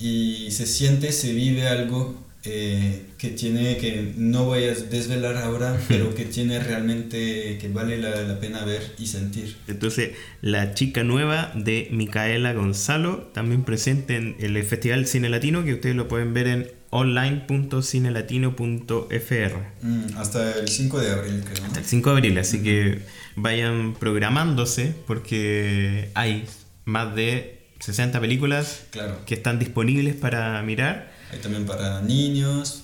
y 0.00 0.48
se 0.50 0.66
siente, 0.66 1.12
se 1.12 1.32
vive 1.32 1.68
algo 1.68 2.20
eh, 2.44 3.04
que 3.18 3.28
tiene, 3.30 3.76
que 3.76 4.12
no 4.16 4.44
voy 4.44 4.64
a 4.64 4.74
desvelar 4.74 5.36
ahora, 5.36 5.78
pero 5.88 6.14
que 6.14 6.24
tiene 6.24 6.58
realmente, 6.58 7.58
que 7.60 7.68
vale 7.72 7.98
la, 7.98 8.22
la 8.22 8.40
pena 8.40 8.64
ver 8.64 8.94
y 8.98 9.06
sentir. 9.06 9.56
Entonces, 9.68 10.10
la 10.40 10.74
chica 10.74 11.04
nueva 11.04 11.52
de 11.54 11.88
Micaela 11.92 12.52
Gonzalo, 12.52 13.30
también 13.32 13.62
presente 13.64 14.16
en 14.16 14.36
el 14.40 14.60
Festival 14.64 15.06
Cine 15.06 15.28
Latino, 15.28 15.64
que 15.64 15.74
ustedes 15.74 15.94
lo 15.96 16.08
pueden 16.08 16.34
ver 16.34 16.46
en 16.48 16.68
online.cinelatino.fr. 16.90 19.52
Mm, 19.82 20.16
hasta 20.16 20.58
el 20.58 20.68
5 20.68 21.00
de 21.00 21.10
abril, 21.10 21.42
creo. 21.44 21.64
Hasta 21.66 21.80
el 21.80 21.84
5 21.86 22.10
de 22.10 22.16
abril, 22.16 22.38
así 22.38 22.62
que 22.62 23.00
vayan 23.36 23.94
programándose 23.94 24.94
porque 25.06 26.10
hay 26.14 26.44
más 26.84 27.14
de 27.14 27.58
60 27.80 28.20
películas 28.20 28.84
Claro. 28.90 29.18
que 29.26 29.34
están 29.34 29.58
disponibles 29.58 30.14
para 30.14 30.62
mirar. 30.62 31.12
Hay 31.32 31.38
también 31.38 31.64
para 31.66 32.00
niños. 32.02 32.82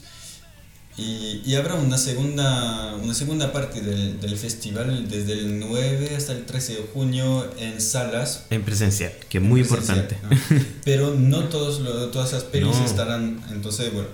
Y, 0.97 1.43
y 1.47 1.55
habrá 1.55 1.75
una 1.77 1.97
segunda, 1.97 2.97
una 2.97 3.15
segunda 3.15 3.53
parte 3.53 3.81
del, 3.83 4.21
del 4.21 4.37
festival 4.37 5.09
desde 5.09 5.35
el 5.35 5.61
9 5.61 6.17
hasta 6.17 6.33
el 6.33 6.45
13 6.45 6.73
de 6.75 6.83
junio 6.93 7.49
en 7.57 7.81
salas. 7.81 8.47
En 8.51 8.63
presencial, 8.63 9.13
que 9.29 9.39
es 9.39 9.45
muy 9.45 9.63
presencial, 9.63 9.99
importante. 10.11 10.37
¿no? 10.57 10.61
Pero 10.85 11.15
no 11.15 11.45
todos 11.45 11.79
lo- 11.81 12.09
todas 12.09 12.31
esas 12.31 12.43
pelis 12.45 12.77
No. 12.77 12.85
estarán, 12.85 13.41
entonces, 13.53 13.93
bueno. 13.93 14.09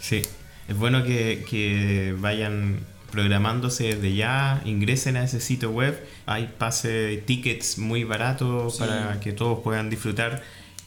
Sí, 0.00 0.22
es 0.66 0.76
bueno 0.78 1.04
que, 1.04 1.44
que 1.50 2.16
vayan 2.18 2.80
programándose 3.10 3.94
desde 3.94 4.14
ya, 4.14 4.62
ingresen 4.64 5.18
a 5.18 5.24
ese 5.24 5.40
sitio 5.40 5.70
web, 5.72 6.02
hay 6.24 6.54
pase, 6.56 7.22
tickets 7.26 7.76
muy 7.76 8.04
baratos 8.04 8.72
Sí. 8.74 8.78
para 8.78 9.20
que 9.20 9.32
todos 9.32 9.58
puedan 9.62 9.90
disfrutar 9.90 10.42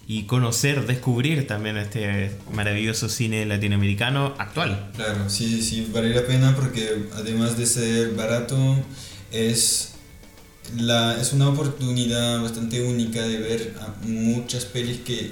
y 0.07 0.23
conocer, 0.23 0.85
descubrir 0.85 1.47
también 1.47 1.77
este 1.77 2.31
maravilloso 2.53 3.09
cine 3.09 3.45
latinoamericano 3.45 4.35
actual. 4.37 4.91
Claro, 4.95 5.29
sí, 5.29 5.61
sí, 5.63 5.89
vale 5.91 6.13
la 6.13 6.25
pena 6.25 6.55
porque 6.55 7.07
además 7.15 7.57
de 7.57 7.65
ser 7.65 8.13
barato, 8.13 8.77
es, 9.31 9.93
la, 10.77 11.19
es 11.19 11.33
una 11.33 11.49
oportunidad 11.49 12.41
bastante 12.41 12.83
única 12.83 13.23
de 13.23 13.37
ver 13.39 13.75
a 13.81 14.05
muchas 14.05 14.65
pelis 14.65 14.99
que 14.99 15.31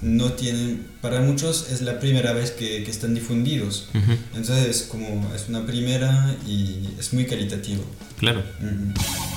no 0.00 0.32
tienen, 0.32 0.86
para 1.00 1.20
muchos 1.20 1.70
es 1.70 1.80
la 1.82 1.98
primera 2.00 2.32
vez 2.32 2.50
que, 2.50 2.82
que 2.84 2.90
están 2.90 3.14
difundidos. 3.14 3.88
Ujú, 3.94 4.12
Entonces 4.34 4.68
es 4.68 4.82
como, 4.82 5.32
es 5.34 5.48
una 5.48 5.66
primera 5.66 6.34
y 6.46 6.88
es 6.98 7.12
muy 7.12 7.26
caritativo. 7.26 7.84
Claro. 8.18 8.42
Ujú. 8.60 8.92
Y 9.32 9.33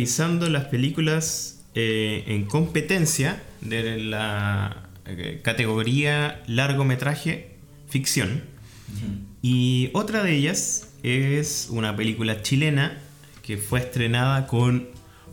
revisando 0.00 0.48
las 0.48 0.64
películas 0.64 1.60
eh, 1.74 2.24
en 2.26 2.46
competencia 2.46 3.42
de 3.60 3.98
la 3.98 4.88
eh, 5.04 5.40
categoría 5.44 6.42
largometraje 6.46 7.56
ficción. 7.86 8.44
Y 9.42 9.90
otra 9.92 10.22
de 10.22 10.34
ellas 10.34 10.88
es 11.02 11.68
una 11.70 11.94
película 11.96 12.40
chilena 12.40 12.96
que 13.42 13.58
fue 13.58 13.80
estrenada 13.80 14.46
con 14.46 14.88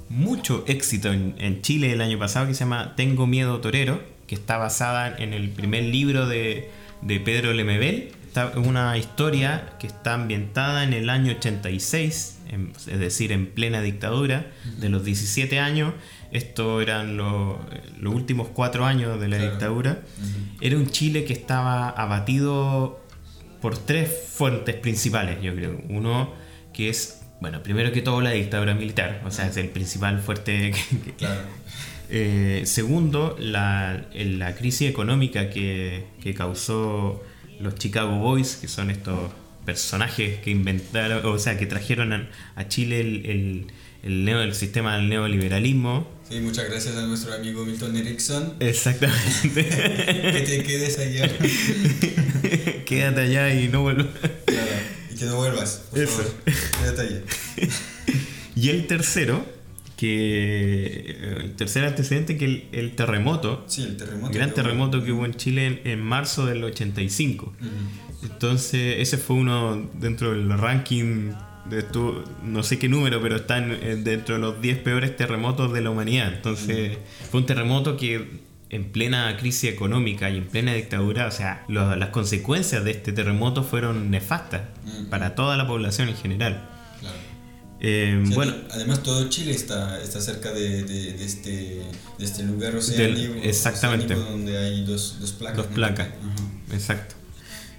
mucho 0.10 0.65
éxito 0.67 1.13
en, 1.13 1.36
en 1.38 1.62
Chile 1.62 1.93
el 1.93 2.01
año 2.01 2.19
pasado 2.19 2.47
que 2.47 2.53
se 2.53 2.65
llama 2.65 2.93
Tengo 2.97 3.25
Miedo 3.25 3.62
Torero, 3.62 4.01
que 4.27 4.36
está 4.36 4.58
basada 4.58 5.15
en 5.17 5.34
el 5.34 5.49
primer 5.49 5.86
libro 5.86 6.27
de, 6.27 6.69
de 7.01 7.19
Pedro 7.21 7.53
Lemebel. 7.53 8.12
Es 8.36 8.58
una 8.58 8.97
historia 8.97 9.77
que 9.80 9.88
está 9.88 10.15
ambientada 10.15 10.84
en 10.84 10.91
el 10.91 11.10
año 11.10 11.32
86, 11.32 12.37
en- 12.49 12.71
es 12.75 12.99
decir, 12.99 13.31
en 13.31 13.47
plena 13.47 13.81
dictadura, 13.81 14.51
de 14.79 14.89
los 14.89 15.03
17 15.03 15.60
años. 15.60 15.93
Estos 16.31 16.81
eran 16.81 17.15
los, 17.17 17.55
los 17.99 18.13
últimos 18.13 18.49
cuatro 18.49 18.86
años 18.86 19.19
de 19.19 19.27
la 19.29 19.38
Claro. 19.38 19.51
dictadura. 19.51 19.91
Ujú. 20.17 20.57
Era 20.65 20.77
un 20.77 20.89
Chile 20.89 21.23
que 21.25 21.33
estaba 21.33 21.89
abatido 21.89 22.99
por 23.62 23.77
tres 23.77 24.10
fuentes 24.33 24.75
principales, 24.75 25.41
yo 25.41 25.55
creo. 25.55 25.81
Uno 25.89 26.33
que 26.73 26.89
es, 26.89 27.21
bueno, 27.41 27.63
primero 27.63 27.91
que 27.91 28.01
todo 28.01 28.21
la 28.21 28.31
dictadura 28.31 28.73
militar, 28.75 29.21
o 29.25 29.31
sea, 29.31 29.47
es 29.47 29.57
el 29.57 29.69
principal 29.69 30.19
fuerte. 30.19 30.71
que- 30.71 30.99
que- 31.01 31.13
Claro. 31.13 31.41
Eh, 32.10 32.62
segundo, 32.65 33.36
la, 33.38 34.05
la 34.13 34.55
crisis 34.55 34.89
económica 34.89 35.49
que, 35.49 36.05
que 36.21 36.33
causó 36.33 37.21
los 37.60 37.75
Chicago 37.75 38.17
Boys, 38.19 38.55
que 38.55 38.69
son 38.69 38.91
estos 38.91 39.29
personajes 39.67 40.39
que 40.39 40.49
inventaron, 40.49 41.25
o 41.25 41.38
sea, 41.38 41.58
que 41.58 41.65
trajeron 41.65 42.13
a, 42.13 42.30
a 42.56 42.67
Chile 42.69 43.01
el, 43.01 43.25
el, 43.25 43.65
el 44.03 44.25
neo- 44.25 44.41
el 44.41 44.56
sistema 44.56 44.95
del 44.95 45.10
neoliberalismo. 45.10 46.10
Sí, 46.30 46.39
muchas 46.39 46.69
gracias 46.69 46.95
a 46.95 47.06
nuestro 47.06 47.34
amigo 47.34 47.65
Milton 47.65 47.95
Erickson. 47.97 48.53
Exactamente. 48.62 49.65
que 50.34 50.43
te 50.47 50.63
quedes 50.63 50.97
allá. 50.99 51.30
Quédate 52.86 53.21
allá 53.21 53.53
y 53.53 53.67
no 53.67 53.82
vuelvas. 53.82 54.08
Claro. 54.45 54.67
Y 55.13 55.17
que 55.17 55.25
no 55.25 55.36
vuelvas, 55.36 55.84
por 55.91 55.99
Eso. 55.99 56.12
favor. 56.17 56.34
Quédate 56.82 57.01
allá. 57.01 57.21
Y 58.56 58.69
el 58.69 58.88
tercero, 58.88 59.45
que 59.97 61.15
el 61.43 61.56
tercer 61.56 61.84
antecedente 61.86 62.36
que 62.38 62.45
el, 62.45 62.63
el 62.71 62.95
terremoto, 62.95 63.63
Sí, 63.67 63.84
el 63.84 63.97
terremoto. 63.97 64.34
gran 64.34 64.49
que 64.49 64.56
terremoto 64.56 64.97
hubo. 64.97 65.06
que 65.06 65.12
hubo 65.12 65.25
en 65.25 65.36
Chile 65.36 65.67
en, 65.67 65.82
en 65.84 66.01
marzo 66.01 66.47
del 66.47 66.63
85. 66.63 67.45
Ujú. 67.45 67.67
Entonces, 68.23 68.95
ese 68.99 69.17
fue 69.17 69.36
uno 69.38 69.89
dentro 69.93 70.32
del 70.32 70.49
ranking 70.58 71.32
de 71.69 71.84
tu- 71.84 72.23
no 72.43 72.63
sé 72.63 72.80
qué 72.80 72.88
número, 72.89 73.21
pero 73.21 73.36
está 73.36 73.58
en- 73.58 73.71
en- 73.84 74.03
dentro 74.03 74.36
de 74.36 74.41
los 74.41 74.62
10 74.62 74.77
peores 74.80 75.15
terremotos 75.15 75.73
de 75.73 75.82
la 75.82 75.89
humanidad. 75.89 76.34
Entonces, 76.34 76.97
fue 77.30 77.41
un 77.41 77.45
terremoto 77.45 77.97
que 77.97 78.45
en 78.69 78.91
plena 78.91 79.36
crisis 79.38 79.69
económica 79.71 80.30
y 80.30 80.38
en 80.38 80.47
plena 80.47 80.73
dictadura, 80.73 81.27
o 81.27 81.32
sea, 81.32 81.63
lo- 81.67 81.95
las 81.95 82.10
consecuencias 82.10 82.84
de 82.84 82.91
este 82.91 83.12
terremoto 83.13 83.63
fueron 83.63 84.10
nefastas 84.12 84.62
Ujú. 84.86 85.10
para 85.10 85.36
toda 85.36 85.56
la 85.58 85.67
población 85.67 86.10
en 86.10 86.15
general. 86.17 86.67
Claro. 86.99 87.15
Eh, 87.80 88.23
bueno, 88.34 88.53
además 88.71 89.03
todo 89.03 89.30
Chile 89.30 89.51
está, 89.51 90.01
está 90.01 90.19
cerca 90.19 90.51
de, 90.51 90.84
de- 90.84 91.13
de 91.13 91.23
este, 91.25 91.51
de 92.17 92.25
este 92.25 92.43
lugar 92.43 92.75
oceánico, 92.75 93.36
exactamente. 93.43 94.13
oceánico 94.15 94.32
donde 94.32 94.58
hay 94.58 94.84
dos, 94.84 95.17
dos 95.19 95.32
placas. 95.34 95.58
Dos 95.58 95.67
¿no? 95.69 95.73
placas. 95.75 96.08
Exacto. 96.73 97.15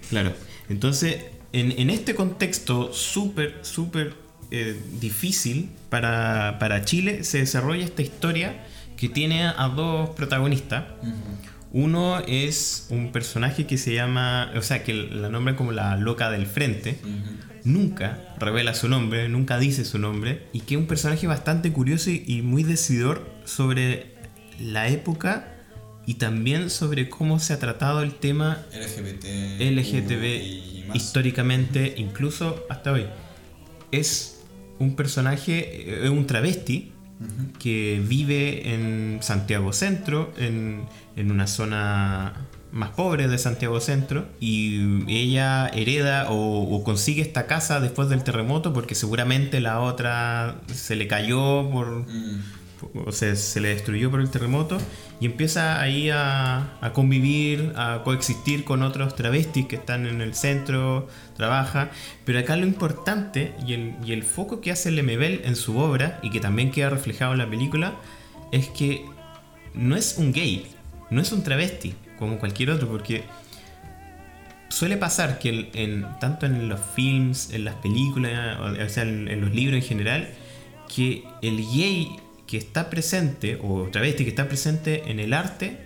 Claro. 0.09 0.33
Entonces, 0.69 1.25
en, 1.53 1.73
en 1.73 1.91
este 1.91 2.15
contexto 2.15 2.93
súper, 2.93 3.59
súper 3.63 4.15
eh, 4.51 4.79
difícil 5.01 5.71
para, 5.91 6.59
para 6.59 6.85
Chile, 6.85 7.25
se 7.25 7.39
desarrolla 7.39 7.85
esta 7.85 8.03
historia 8.03 8.65
que 8.97 9.09
tiene 9.09 9.45
a 9.45 9.69
dos 9.69 10.11
protagonistas. 10.11 10.85
Uno 11.71 12.21
es 12.27 12.87
un 12.91 13.13
personaje 13.13 13.67
que 13.67 13.77
se 13.77 13.93
llama, 13.95 14.51
o 14.57 14.63
sea, 14.63 14.83
que 14.83 14.95
la 14.95 15.29
nombran 15.29 15.55
como 15.55 15.73
la 15.73 15.97
loca 15.97 16.31
del 16.31 16.47
frente. 16.47 16.99
Nunca 17.65 18.35
revela 18.39 18.73
su 18.75 18.89
nombre, 18.89 19.29
nunca 19.29 19.59
dice 19.59 19.85
su 19.85 19.99
nombre, 19.99 20.47
y 20.53 20.61
que 20.61 20.75
es 20.75 20.81
un 20.81 20.87
personaje 20.87 21.27
bastante 21.27 21.71
curioso 21.73 22.11
y, 22.11 22.25
y 22.27 22.43
muy 22.43 22.63
decidor 22.63 23.31
sobre 23.45 24.15
la 24.59 24.89
época 24.89 25.58
y 26.09 26.15
también 26.15 26.71
sobre 26.71 27.11
cómo 27.11 27.39
se 27.39 27.53
ha 27.53 27.59
tratado 27.59 28.01
el 28.01 28.15
tema 28.15 28.65
LGBT, 28.73 29.61
LGTB 29.61 30.95
históricamente, 30.95 31.93
incluso 31.99 32.65
hasta 32.71 32.93
hoy. 32.93 33.05
Es 33.93 34.41
un 34.79 34.97
personaje, 34.97 36.03
es 36.07 36.09
un 36.09 36.27
travesti 36.27 36.93
que 37.59 38.03
vive 38.03 38.73
en 38.73 39.19
Santiago 39.21 39.75
Centro, 39.75 40.33
en, 40.39 40.87
en 41.15 41.31
una 41.31 41.47
zona 41.47 42.47
más 42.73 42.89
pobre 42.91 43.29
de 43.29 43.37
Santiago 43.37 43.79
Centro, 43.79 44.29
y 44.41 45.05
ella 45.09 45.69
hereda 45.69 46.31
o, 46.31 46.75
o 46.75 46.85
consigue 46.85 47.21
esta 47.21 47.47
casa 47.47 47.81
después 47.81 48.09
del 48.09 48.25
terremoto 48.25 48.73
porque 48.73 48.95
seguramente 48.95 49.61
la 49.61 49.81
otra 49.81 50.59
se 50.73 50.97
le 50.97 51.07
cayó 51.07 51.69
por, 51.71 52.07
Mm. 52.09 52.41
O 52.95 53.13
sea, 53.13 53.35
se 53.37 53.61
le 53.61 53.69
destruyó 53.69 54.11
por 54.11 54.21
el 54.21 54.31
terremoto 54.31 54.79
y 55.21 55.27
empieza 55.27 55.81
ahí 55.81 56.11
a, 56.11 56.79
convivir, 56.95 57.73
a 57.77 58.03
coexistir 58.05 58.65
con 58.65 58.83
otros 58.83 59.17
travestis 59.17 59.67
que 59.67 59.77
están 59.77 60.07
en 60.07 60.21
el 60.21 60.35
centro, 60.35 61.09
trabaja, 61.37 61.91
pero 62.25 62.39
acá 62.39 62.57
lo 62.57 62.67
importante 62.67 63.55
y 63.67 63.75
el, 63.75 63.95
y 64.05 64.13
el 64.13 64.23
foco 64.23 64.61
que 64.61 64.71
hace 64.71 64.91
Lemebel 64.91 65.43
en 65.45 65.57
su 65.57 65.79
obra 65.79 66.21
y 66.23 66.31
que 66.31 66.41
también 66.41 66.71
queda 66.71 66.91
reflejado 66.91 67.33
en 67.33 67.39
la 67.39 67.51
película 67.51 67.95
es 68.53 68.69
que 68.69 69.05
no 69.75 69.97
es 69.97 70.17
un 70.19 70.33
gay, 70.33 70.67
no 71.11 71.21
es 71.21 71.33
un 71.33 71.43
travesti 71.43 71.95
como 72.19 72.39
cualquier 72.39 72.71
otro, 72.71 72.89
porque 72.89 73.25
suele 74.69 74.97
pasar 74.97 75.39
que 75.39 75.71
en, 75.73 76.07
tanto 76.21 76.47
en 76.47 76.69
los 76.69 76.81
films, 76.95 77.53
en 77.53 77.65
las 77.65 77.77
películas, 77.77 78.59
o, 78.61 78.89
sea, 78.89 79.05
en 79.05 79.41
los 79.41 79.55
libros 79.55 79.83
en 79.83 79.89
general, 79.89 80.29
que 80.89 81.25
el 81.43 81.59
gay 81.59 82.17
que 82.49 82.57
está 82.57 82.91
presente, 82.91 83.59
o 83.63 83.89
travesti 83.93 84.25
que 84.25 84.31
está 84.31 84.49
presente 84.49 85.11
en 85.11 85.21
el 85.21 85.35
arte, 85.35 85.77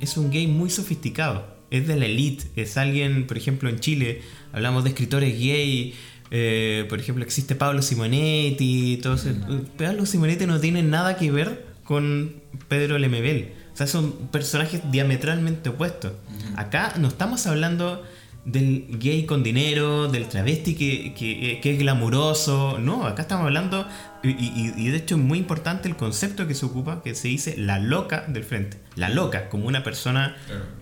es 0.00 0.16
un 0.16 0.30
gay 0.30 0.46
muy 0.46 0.70
sofisticado. 0.70 1.60
Es 1.70 1.86
de 1.86 1.96
la 1.96 2.06
elite, 2.06 2.44
es 2.56 2.76
alguien, 2.76 3.26
por 3.26 3.36
ejemplo, 3.36 3.68
en 3.68 3.80
Chile, 3.80 4.22
hablamos 4.52 4.84
de 4.84 4.90
escritores 4.90 5.38
gay, 5.38 5.94
eh, 6.30 6.86
por 6.88 7.00
ejemplo, 7.00 7.24
existe 7.24 7.54
Pablo 7.54 7.82
Simonetti, 7.82 9.00
todo 9.02 9.14
eso. 9.14 9.30
Pablo 9.76 10.06
Simonetti 10.06 10.46
no 10.46 10.60
tiene 10.60 10.82
nada 10.82 11.16
que 11.16 11.30
ver 11.30 11.66
con 11.84 12.36
Pedro 12.68 12.98
Lemebel. 12.98 13.52
O 13.74 13.76
sea, 13.76 13.86
son 13.86 14.12
personajes 14.28 14.80
diametralmente 14.90 15.70
opuestos. 15.70 16.12
Acá 16.56 16.94
no 16.98 17.08
estamos 17.08 17.46
hablando 17.46 18.02
del 18.44 18.86
gay 18.98 19.24
con 19.24 19.42
dinero, 19.44 20.08
del 20.08 20.26
travesti 20.28 20.74
que, 20.74 21.14
que- 21.14 21.60
que 21.62 21.72
es 21.72 21.78
glamuroso. 21.78 22.78
No, 22.78 23.06
acá 23.06 23.22
estamos 23.22 23.44
hablando, 23.46 23.86
y, 24.24 24.30
y- 24.30 24.74
y 24.76 24.88
de 24.88 24.96
hecho 24.96 25.14
es 25.14 25.20
muy 25.20 25.38
importante 25.38 25.88
el 25.88 25.94
concepto 25.96 26.48
que 26.48 26.54
se 26.54 26.66
ocupa, 26.66 27.02
que 27.04 27.14
se 27.14 27.28
dice 27.28 27.54
la 27.56 27.78
loca 27.78 28.24
del 28.28 28.42
frente. 28.44 28.78
La 28.96 29.08
loca, 29.10 29.48
como 29.48 29.66
una 29.66 29.84
persona, 29.84 30.36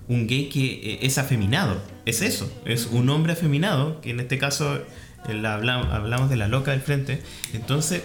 un 0.09 0.27
gay 0.27 0.49
que 0.49 0.95
eh, 0.95 0.99
es 1.03 1.19
afeminado. 1.19 1.83
Es 2.07 2.23
eso, 2.23 2.51
es 2.65 2.87
un 2.87 3.09
hombre 3.11 3.35
afeminado, 3.35 4.01
que 4.01 4.11
en 4.11 4.21
este 4.21 4.39
caso 4.39 4.77
eh, 5.29 5.35
la 5.35 5.55
habla- 5.55 5.95
hablamos 5.95 6.31
de 6.31 6.37
la 6.37 6.49
loca 6.49 6.71
del 6.71 6.81
frente. 6.81 7.23
Entonces, 7.53 8.03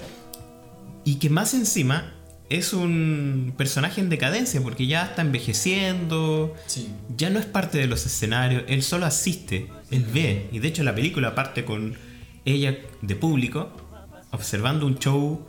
y 1.05 1.15
que 1.15 1.29
más 1.29 1.53
encima 1.53 2.11
es 2.49 2.73
un 2.73 3.53
personaje 3.57 4.01
en 4.01 4.09
decadencia, 4.09 4.61
porque 4.61 4.85
ya 4.87 5.05
está 5.05 5.21
envejeciendo, 5.23 6.53
Sí. 6.67 6.89
ya 7.17 7.29
no 7.29 7.39
es 7.39 7.45
parte 7.45 7.77
de 7.79 7.87
los 7.87 8.05
escenarios, 8.05 8.63
él 8.67 8.83
solo 8.83 9.05
asiste, 9.05 9.67
él 9.91 10.05
ve. 10.13 10.47
Y 10.51 10.59
de 10.59 10.67
hecho 10.67 10.83
la 10.83 10.93
película 10.93 11.33
parte 11.35 11.65
con 11.65 11.95
ella 12.45 12.77
de 13.01 13.15
público, 13.15 13.71
observando 14.31 14.85
un 14.85 14.99
show, 14.99 15.47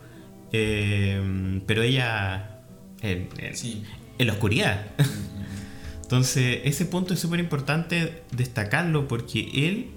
eh, 0.51 1.61
pero 1.67 1.83
ella 1.83 2.61
en, 3.01 3.29
en- 3.37 3.55
Sí. 3.55 3.83
en 4.17 4.27
la 4.27 4.33
oscuridad. 4.33 4.87
Entonces 6.01 6.61
ese 6.63 6.85
punto 6.85 7.13
es 7.13 7.19
súper 7.19 7.39
importante 7.39 8.23
destacarlo 8.31 9.07
porque 9.07 9.49
él, 9.67 9.87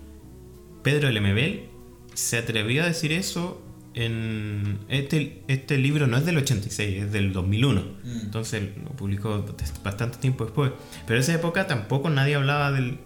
Pedro 0.83 1.09
Lemebel, 1.11 1.67
se 2.15 2.37
atrevió 2.39 2.83
a 2.83 2.87
decir 2.87 3.13
eso 3.13 3.63
en... 3.94 4.79
Este, 4.88 5.42
este 5.48 5.79
libro 5.79 6.07
no 6.07 6.16
es 6.16 6.24
del 6.24 6.38
86, 6.38 7.03
es 7.05 7.12
del 7.12 7.33
2001. 7.33 7.81
Mm. 7.81 8.20
Entonces 8.22 8.62
lo 8.83 8.90
publicó 8.90 9.44
bastante 9.85 10.18
tiempo 10.18 10.44
después. 10.44 10.72
Pero 11.07 11.16
en 11.16 11.22
esa 11.22 11.35
época 11.35 11.66
tampoco 11.66 12.11
nadie 12.11 12.35
hablaba 12.37 12.70
del, 12.72 12.98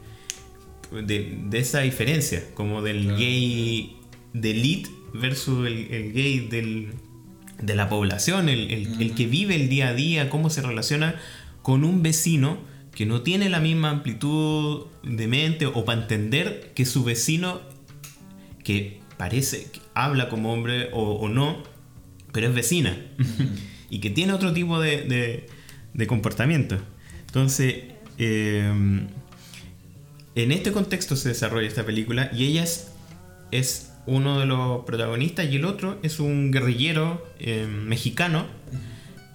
de, 0.93 1.39
de 1.49 1.59
esa 1.59 1.81
diferencia, 1.81 2.43
como 2.55 2.83
del 2.83 3.03
Claro. 3.05 3.19
gay 3.19 3.97
de 4.33 4.51
elite 4.51 4.91
versus 5.15 5.67
el, 5.67 5.93
el 5.93 6.13
gay 6.13 6.41
del, 6.49 6.89
de 7.63 7.75
la 7.75 7.89
población, 7.89 8.49
el, 8.49 8.71
el- 8.71 9.01
el 9.01 9.15
que 9.15 9.27
vive 9.27 9.55
el 9.57 9.69
día 9.69 9.89
a 9.89 9.95
día, 9.95 10.29
cómo 10.29 10.51
se 10.51 10.61
relaciona 10.63 11.15
con 11.63 11.85
un 11.85 12.03
vecino 12.03 12.59
que 12.95 13.07
no 13.07 13.23
tiene 13.23 13.49
la 13.49 13.59
misma 13.59 13.91
amplitud 13.91 14.87
de 15.03 15.27
mente 15.27 15.67
o 15.67 15.85
para 15.85 16.03
entender 16.03 16.73
que 16.75 16.85
su 16.85 17.03
vecino 17.05 17.61
que 18.63 19.01
parece 19.17 19.71
que 19.71 19.81
habla 19.95 20.29
como 20.29 20.53
hombre 20.53 20.91
o, 20.93 21.13
o 21.15 21.29
no, 21.29 21.63
pero 22.33 22.49
es 22.49 22.55
vecina. 22.55 22.97
Y 23.91 24.01
que 24.01 24.11
tiene 24.11 24.33
otro 24.33 24.53
tipo 24.53 24.81
de, 24.81 25.03
de- 25.03 25.47
de 25.93 26.07
comportamiento. 26.09 26.79
Entonces, 27.27 27.85
eh, 28.19 28.63
en 30.35 30.53
este 30.53 30.73
contexto 30.73 31.17
se 31.17 31.29
desarrolla 31.29 31.69
esta 31.69 31.85
película 31.87 32.31
y 32.33 32.47
ella 32.47 32.65
es, 32.65 32.91
es 33.53 33.93
uno 34.07 34.41
de 34.41 34.47
los 34.47 34.85
protagonistas 34.85 35.47
y 35.51 35.57
el 35.57 35.65
otro 35.65 35.99
es 36.03 36.19
un 36.21 36.51
guerrillero 36.51 37.25
eh, 37.39 37.67
mexicano 37.67 38.47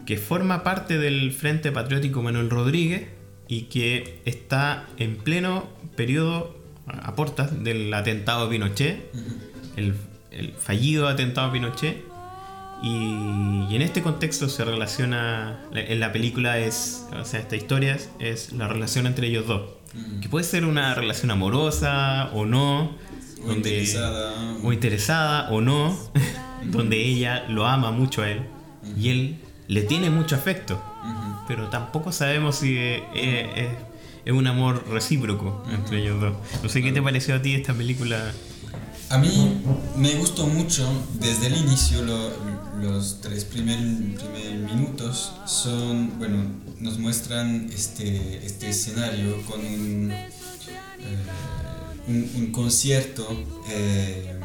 que 0.05 0.17
forma 0.17 0.63
parte 0.63 0.97
del 0.97 1.31
Frente 1.31 1.71
Patriótico 1.71 2.21
Manuel 2.21 2.49
Rodríguez 2.49 3.07
y 3.47 3.63
que 3.63 4.19
está 4.25 4.87
en 4.97 5.15
pleno 5.17 5.69
periodo 5.95 6.57
a 6.87 7.15
portas 7.15 7.63
del 7.63 7.93
atentado 7.93 8.45
de 8.47 8.51
Pinochet, 8.57 9.11
el, 9.75 9.95
el 10.31 10.53
fallido 10.53 11.07
atentado 11.07 11.47
a 11.49 11.51
Pinochet. 11.51 12.03
Y, 12.81 13.65
y 13.69 13.75
en 13.75 13.81
este 13.81 14.01
contexto 14.01 14.47
se 14.47 14.63
relaciona, 14.63 15.59
en 15.73 15.99
la 15.99 16.13
película 16.13 16.59
es, 16.59 17.05
o 17.19 17.25
sea, 17.25 17.41
esta 17.41 17.57
historia 17.57 17.95
es, 17.95 18.09
es 18.19 18.53
la 18.53 18.67
relación 18.69 19.05
entre 19.05 19.27
ellos 19.27 19.47
dos. 19.47 19.71
Mm. 19.93 20.19
Que 20.21 20.29
puede 20.29 20.45
ser 20.45 20.63
una 20.65 20.95
relación 20.95 21.29
amorosa 21.31 22.29
o 22.33 22.45
no, 22.45 22.95
O 23.45 23.51
interesada. 23.51 24.33
o 24.63 24.71
interesada 24.71 25.49
o 25.49 25.59
no, 25.59 25.97
donde 26.71 27.03
ella 27.03 27.45
lo 27.49 27.67
ama 27.67 27.91
mucho 27.91 28.21
a 28.21 28.29
él 28.29 28.43
y 28.97 29.09
él 29.09 29.39
le 29.67 29.81
tiene 29.81 30.09
mucho 30.09 30.35
afecto, 30.37 30.81
pero 31.49 31.67
tampoco 31.67 32.11
sabemos 32.13 32.55
si 32.55 32.77
es, 32.77 33.01
es- 33.13 33.69
es 34.25 34.33
un 34.33 34.45
amor 34.47 34.85
recíproco 34.89 35.63
entre 35.71 36.01
ellos 36.01 36.21
dos. 36.21 36.33
No 36.63 36.69
sé 36.69 36.81
qué 36.83 36.91
te 36.91 37.01
pareció 37.01 37.35
a 37.35 37.41
ti 37.41 37.55
esta 37.55 37.73
película. 37.73 38.31
A 39.09 39.17
mí 39.17 39.61
me 39.95 40.13
gustó 40.15 40.45
mucho 40.45 40.87
desde 41.19 41.47
el 41.47 41.57
inicio, 41.57 42.03
lo- 42.03 42.31
los 42.79 43.19
tres 43.21 43.43
primer, 43.43 43.77
primer 43.77 44.53
minutos 44.71 45.31
son, 45.47 46.17
bueno, 46.19 46.37
nos 46.79 46.97
muestran 46.99 47.69
este, 47.73 48.45
este 48.45 48.69
escenario 48.69 49.41
con 49.45 49.59
un, 49.65 50.11
eh, 50.11 50.27
un, 52.07 52.31
un 52.35 52.51
concierto 52.51 53.27
eh, 53.69 54.35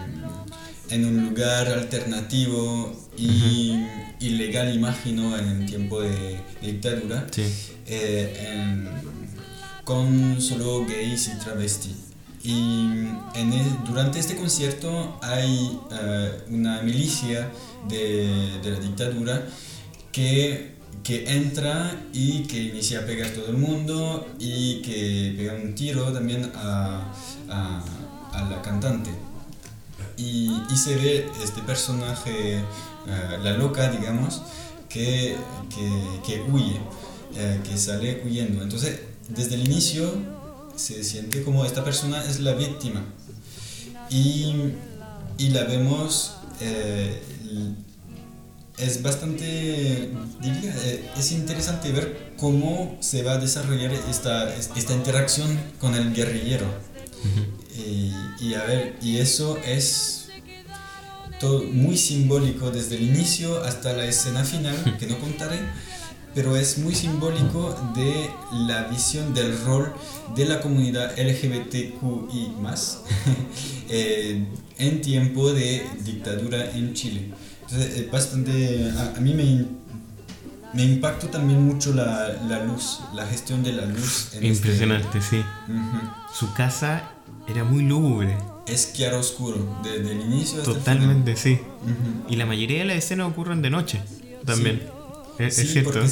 en 0.91 1.05
un 1.05 1.25
lugar 1.29 1.69
alternativo 1.69 2.99
y 3.19 3.75
ilegal, 4.21 4.75
imagino, 4.75 5.37
en 5.39 5.67
tiempo 5.67 6.01
de, 6.01 6.41
dictadura, 6.63 7.27
eh, 7.87 8.89
con 9.85 10.41
solo 10.41 10.87
gays 10.87 11.29
y 11.29 11.39
travestis. 11.39 11.93
Y 12.45 13.09
en 13.35 13.85
durante 13.87 14.19
este 14.19 14.37
concierto 14.37 15.19
hay 15.23 15.81
eh, 15.91 16.43
una 16.51 16.83
milicia 16.83 17.51
de, 17.89 18.61
de, 18.63 18.71
la 18.71 18.79
dictadura 18.81 19.49
que, 20.13 20.75
que, 21.03 21.25
entra 21.39 21.91
y 22.13 22.43
que 22.43 22.65
inicia 22.65 23.01
a 23.01 23.07
pegar 23.07 23.29
a 23.29 23.33
todo 23.33 23.47
el 23.47 23.57
mundo 23.57 24.29
y 24.39 24.83
que 24.83 25.33
pega 25.39 25.55
un 25.55 25.75
tiro 25.75 26.13
también 26.13 26.53
a, 26.55 27.11
a, 27.49 27.83
a 28.35 28.51
la 28.51 28.61
cantante. 28.61 29.11
Y, 30.19 30.53
y, 30.71 30.77
se 30.77 30.97
ve 30.97 31.27
este 31.43 31.63
personaje, 31.63 32.63
uh, 33.07 33.43
la 33.43 33.57
loca, 33.57 33.91
digamos, 33.91 34.43
que, 34.91 35.35
que, 35.75 36.21
que 36.27 36.43
huye, 36.43 36.79
uh, 36.79 37.63
que 37.63 37.79
sale 37.79 38.23
huyendo. 38.23 38.63
Entonces, 38.63 39.01
desde 39.31 39.55
el 39.55 39.65
inicio 39.65 40.34
se 40.77 41.03
siente 41.05 41.43
como 41.43 41.65
esta 41.65 41.85
persona 41.85 42.23
es 42.25 42.41
la 42.41 42.55
víctima. 42.55 43.05
Y, 44.11 44.55
y 45.39 45.49
la 45.49 45.65
vemos, 45.65 46.37
eh, 46.61 47.21
es 48.79 49.03
bastante, 49.03 50.11
diría, 50.41 50.75
eh, 50.85 51.11
es 51.17 51.33
interesante 51.33 51.93
ver 51.93 52.35
cómo 52.37 52.97
se 53.01 53.23
va 53.23 53.33
a 53.33 53.39
desarrollar 53.39 53.93
esta, 54.11 54.55
esta 54.55 54.93
interacción 54.93 55.59
con 55.81 55.95
el 55.95 56.15
guerrillero. 56.15 56.67
y, 58.41 58.55
a 58.55 58.65
ver, 58.65 58.97
y 59.01 59.19
eso 59.19 59.59
es 59.65 60.25
muy 61.73 61.97
simbólico 61.97 62.71
desde 62.71 62.97
el 62.97 63.03
inicio 63.03 63.63
hasta 63.65 63.93
la 63.93 64.07
escena 64.07 64.45
final, 64.45 64.97
que 64.99 65.07
no 65.07 65.19
contaré 65.19 65.59
pero 66.35 66.57
es 66.57 66.79
muy 66.79 66.95
simbólico 66.95 67.75
de 67.95 68.31
la 68.67 68.85
visión 68.85 69.33
del 69.35 69.59
rol 69.65 69.93
de 70.35 70.45
la 70.47 70.61
comunidad 70.61 71.13
LGBTQI 71.19 72.53
eh, 73.89 74.45
en 74.79 75.01
tiempo 75.01 75.53
de 75.53 75.87
dictadura 76.05 76.71
en 76.73 76.93
Chile. 76.95 77.31
Entonces, 77.63 77.99
es 77.99 78.11
bastante, 78.11 78.91
a, 79.17 79.21
mí 79.21 79.33
me, 79.33 79.65
me 80.75 80.85
impactó 80.85 81.29
también 81.29 81.63
mucho 81.63 81.95
la, 81.95 82.37
la, 82.49 82.65
luz, 82.65 83.01
la 83.15 83.27
gestión 83.27 83.63
de 83.63 83.73
la 83.73 83.87
luz. 83.87 84.31
En 84.33 84.45
este 84.45 84.47
Impresionante, 84.49 85.21
sí. 85.23 85.43
Su 86.33 86.53
casa 86.53 87.11
era 87.49 87.65
muy 87.65 87.85
lúgubre. 87.85 88.37
Es 88.67 88.87
claro 88.87 89.21
oscuro, 89.21 89.81
desde 89.83 90.13
el 90.13 90.21
inicio 90.23 90.61
hasta 90.61 90.73
Totalmente, 90.73 91.33
el 91.33 91.37
final. 91.37 91.61
sí. 91.61 91.65
Y 92.29 92.37
la 92.37 92.47
mayoría 92.47 92.79
de 92.81 92.87
las 92.87 92.97
escenas 92.97 93.29
ocurren 93.29 93.63
de 93.63 93.71
noche 93.71 94.01
también. 94.45 94.81
sí, 94.83 95.04
porque 95.85 96.09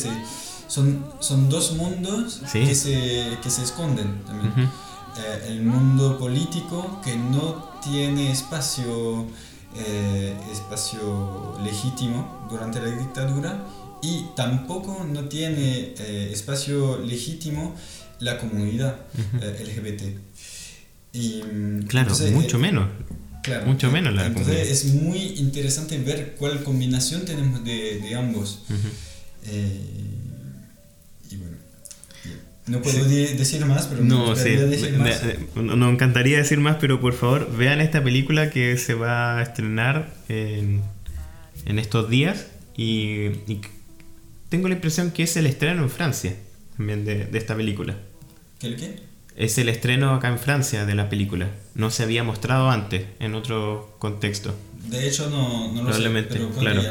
son, 0.69 1.05
son 1.21 1.49
dos 1.49 1.73
mundos 1.73 2.41
que, 2.53 2.75
se, 2.75 3.39
que 3.43 3.51
se 3.51 3.63
esconden 3.63 4.25
también. 4.25 4.53
Eh, 5.19 5.49
el 5.49 5.63
mundo 5.63 6.19
político 6.19 7.01
que 7.05 7.15
no 7.17 7.79
tiene 7.85 8.33
espacio, 8.33 9.27
eh, 9.77 10.35
espacio 10.51 11.59
legítimo 11.63 12.47
durante 12.49 12.81
la 12.81 12.87
dictadura 12.87 13.63
y 14.01 14.25
tampoco 14.35 15.05
no 15.05 15.27
tiene 15.27 15.95
eh, 15.99 16.31
espacio 16.33 16.99
legítimo 16.99 17.75
la 18.21 18.39
comunidad 18.39 18.97
LGBT. 19.43 20.03
Y, 21.13 21.43
mm, 21.43 21.83
claro, 21.83 22.15
mucho 22.33 22.59
menos. 22.59 22.89
Claro, 23.43 23.67
mucho 23.67 23.91
menos 23.91 24.15
la 24.15 24.27
entonces 24.27 24.71
es 24.71 24.95
muy 24.95 25.19
interesante 25.37 25.99
ver 25.99 26.37
cuál 26.39 26.63
combinación 26.63 27.25
tenemos 27.25 27.63
de, 27.65 27.99
de 27.99 28.15
ambos. 28.15 28.61
Y 29.47 31.37
bueno, 31.37 31.57
no 32.67 32.83
puedo 32.83 33.05
decir 33.05 33.65
más, 33.67 33.87
pero 33.87 34.05
no, 34.05 34.37
sí. 34.37 34.51
decir 34.51 34.97
más. 34.99 35.23
Nos 35.55 35.93
encantaría 35.93 36.39
decir 36.39 36.59
más, 36.59 36.77
pero 36.81 37.01
por 37.01 37.15
favor 37.15 37.55
vean 37.57 37.81
esta 37.81 38.03
película 38.03 38.51
que 38.51 38.77
se 38.77 38.95
va 38.95 39.39
a 39.39 39.43
estrenar 39.43 40.13
en, 40.29 40.83
en 41.67 41.79
estos 41.79 42.09
días 42.09 42.47
y, 42.77 43.29
y, 43.47 43.61
tengo 44.49 44.69
la 44.69 44.75
impresión 44.75 45.13
que 45.13 45.23
es 45.23 45.37
el 45.37 45.47
estreno 45.47 45.83
en 45.83 45.91
Francia 45.91 46.37
también 46.77 47.05
de, 47.05 47.25
de 47.25 47.39
esta 47.39 47.57
película. 47.57 47.97
¿Qué 48.59 48.67
el 48.67 48.77
qué? 48.77 49.12
Es 49.37 49.59
el 49.59 49.69
estreno 49.69 50.15
acá 50.15 50.29
en 50.29 50.39
Francia 50.39 50.85
de 50.85 50.95
la 50.95 51.09
película. 51.09 51.49
No 51.75 51.91
se 51.91 52.03
había 52.03 52.23
mostrado 52.23 52.71
antes 52.71 53.07
en 53.19 53.35
otro 53.35 53.97
contexto. 53.99 54.55
De 54.89 55.09
hecho, 55.09 55.31
no, 55.31 55.69
no 55.73 55.75
lo 55.75 55.85
Probablemente, 55.85 56.39
sé, 56.39 56.45
claro. 56.59 56.83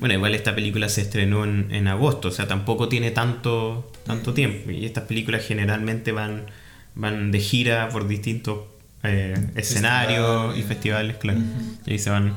Bueno, 0.00 0.14
igual 0.14 0.34
esta 0.34 0.54
película 0.54 0.88
se 0.88 1.02
estrenó 1.02 1.44
en, 1.44 1.68
en, 1.70 1.86
agosto, 1.86 2.28
o 2.28 2.30
sea, 2.30 2.48
tampoco 2.48 2.88
tiene 2.88 3.12
tanto, 3.12 3.90
tanto 4.04 4.34
tiempo. 4.34 4.70
Y 4.70 4.84
estas 4.84 5.04
películas 5.04 5.44
generalmente 5.46 6.12
van, 6.12 6.46
van 6.94 7.30
de 7.30 7.40
gira 7.40 7.88
por 7.88 8.08
distintos 8.08 8.60
eh, 9.02 9.34
escenarios 9.54 10.56
y 10.58 10.62
festivales, 10.62 11.16
claro. 11.16 11.40
Y 11.86 11.92
ahí 11.92 11.98
se 11.98 12.10
van 12.10 12.34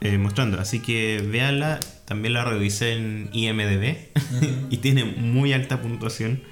eh, 0.00 0.18
mostrando. 0.18 0.60
Así 0.60 0.80
que 0.80 1.26
véanla, 1.26 1.80
también 2.04 2.34
la 2.34 2.44
revisé 2.44 2.92
en 2.92 3.30
IMDB 3.32 3.96
y 4.70 4.76
tiene 4.78 5.04
muy 5.04 5.52
alta 5.52 5.80
puntuación. 5.80 6.42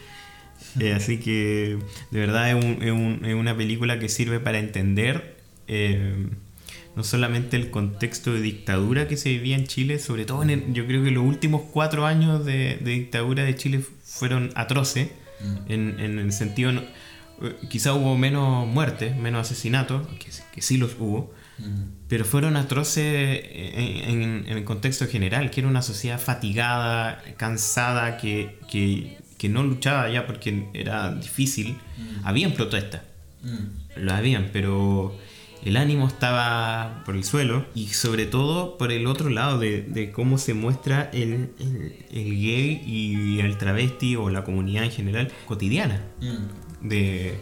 Eh, 0.81 0.93
así 0.93 1.19
que 1.19 1.79
de 2.11 2.21
verdad 2.21 2.51
es, 2.51 2.65
un, 2.65 2.83
es, 2.83 2.91
un, 2.91 3.25
es, 3.25 3.35
una 3.35 3.57
película 3.57 3.99
que 3.99 4.09
sirve 4.09 4.41
para 4.41 4.59
entender 4.59 5.37
eh, 5.69 6.27
no 6.97 7.03
solamente 7.03 7.57
el 7.57 7.71
contexto 7.71 8.33
de 8.33 8.41
dictadura 8.41 9.09
que 9.09 9.17
se 9.17 9.31
vivía 9.31 9.57
en 9.57 9.67
Chile, 9.67 9.99
sobre 9.99 10.25
todo 10.25 10.43
en 10.43 10.51
el, 10.51 10.73
yo 10.73 10.87
creo 10.87 11.03
que 11.03 11.11
los 11.11 11.25
últimos 11.25 11.63
cuatro 11.73 12.07
años 12.07 12.45
de, 12.45 12.77
de 12.77 12.91
dictadura 12.93 13.43
de 13.45 13.57
Chile 13.57 13.85
fueron 14.05 14.51
atroces, 14.55 15.09
mm. 15.41 15.73
en, 15.73 16.01
en, 16.01 16.19
el 16.21 16.33
sentido, 16.33 16.71
no, 16.73 16.83
eh, 17.43 17.57
quizá 17.69 17.95
hubo 17.95 18.17
menos 18.17 18.67
muertes, 18.69 19.17
menos 19.17 19.41
asesinatos, 19.51 20.07
que, 20.19 20.31
que 20.53 20.63
sí 20.63 20.77
los 20.77 20.95
hubo, 21.01 21.35
mm. 21.59 21.83
pero 22.07 22.25
fueron 22.25 22.57
atroces 22.57 23.41
en, 23.53 24.47
en, 24.47 24.57
el 24.57 24.65
contexto 24.65 25.09
general, 25.09 25.51
que 25.51 25.63
era 25.63 25.69
una 25.69 25.83
sociedad 25.83 26.21
fatigada, 26.21 27.23
cansada, 27.37 28.19
que, 28.19 28.61
que 28.71 29.19
que 29.39 29.49
no 29.49 29.63
luchaba 29.63 30.09
ya 30.11 30.27
porque 30.27 30.69
era 30.75 31.15
difícil, 31.15 31.77
mm. 31.99 32.27
habían 32.27 32.53
protestas. 32.53 33.03
Mm. 33.43 34.03
Lo 34.05 34.13
habían, 34.13 34.51
pero 34.53 35.17
el 35.65 35.77
ánimo 35.77 36.07
estaba 36.07 37.03
por 37.07 37.17
el 37.17 37.25
suelo 37.25 37.65
y 37.75 37.89
sobre 37.89 38.27
todo 38.27 38.77
por 38.77 38.93
el 38.93 39.07
otro 39.07 39.31
lado 39.31 39.59
de, 39.59 39.83
de 39.83 40.13
cómo 40.13 40.37
se 40.37 40.53
muestra 40.53 41.11
el, 41.13 41.51
el, 41.59 41.97
el, 42.13 42.31
gay 42.41 42.83
y 42.87 43.41
el 43.41 43.57
travesti 43.57 44.17
o 44.17 44.29
la 44.29 44.45
comunidad 44.45 44.85
en 44.85 44.91
general 44.91 45.33
cotidiana 45.47 46.03
mm. 46.21 46.89
de, 46.89 47.39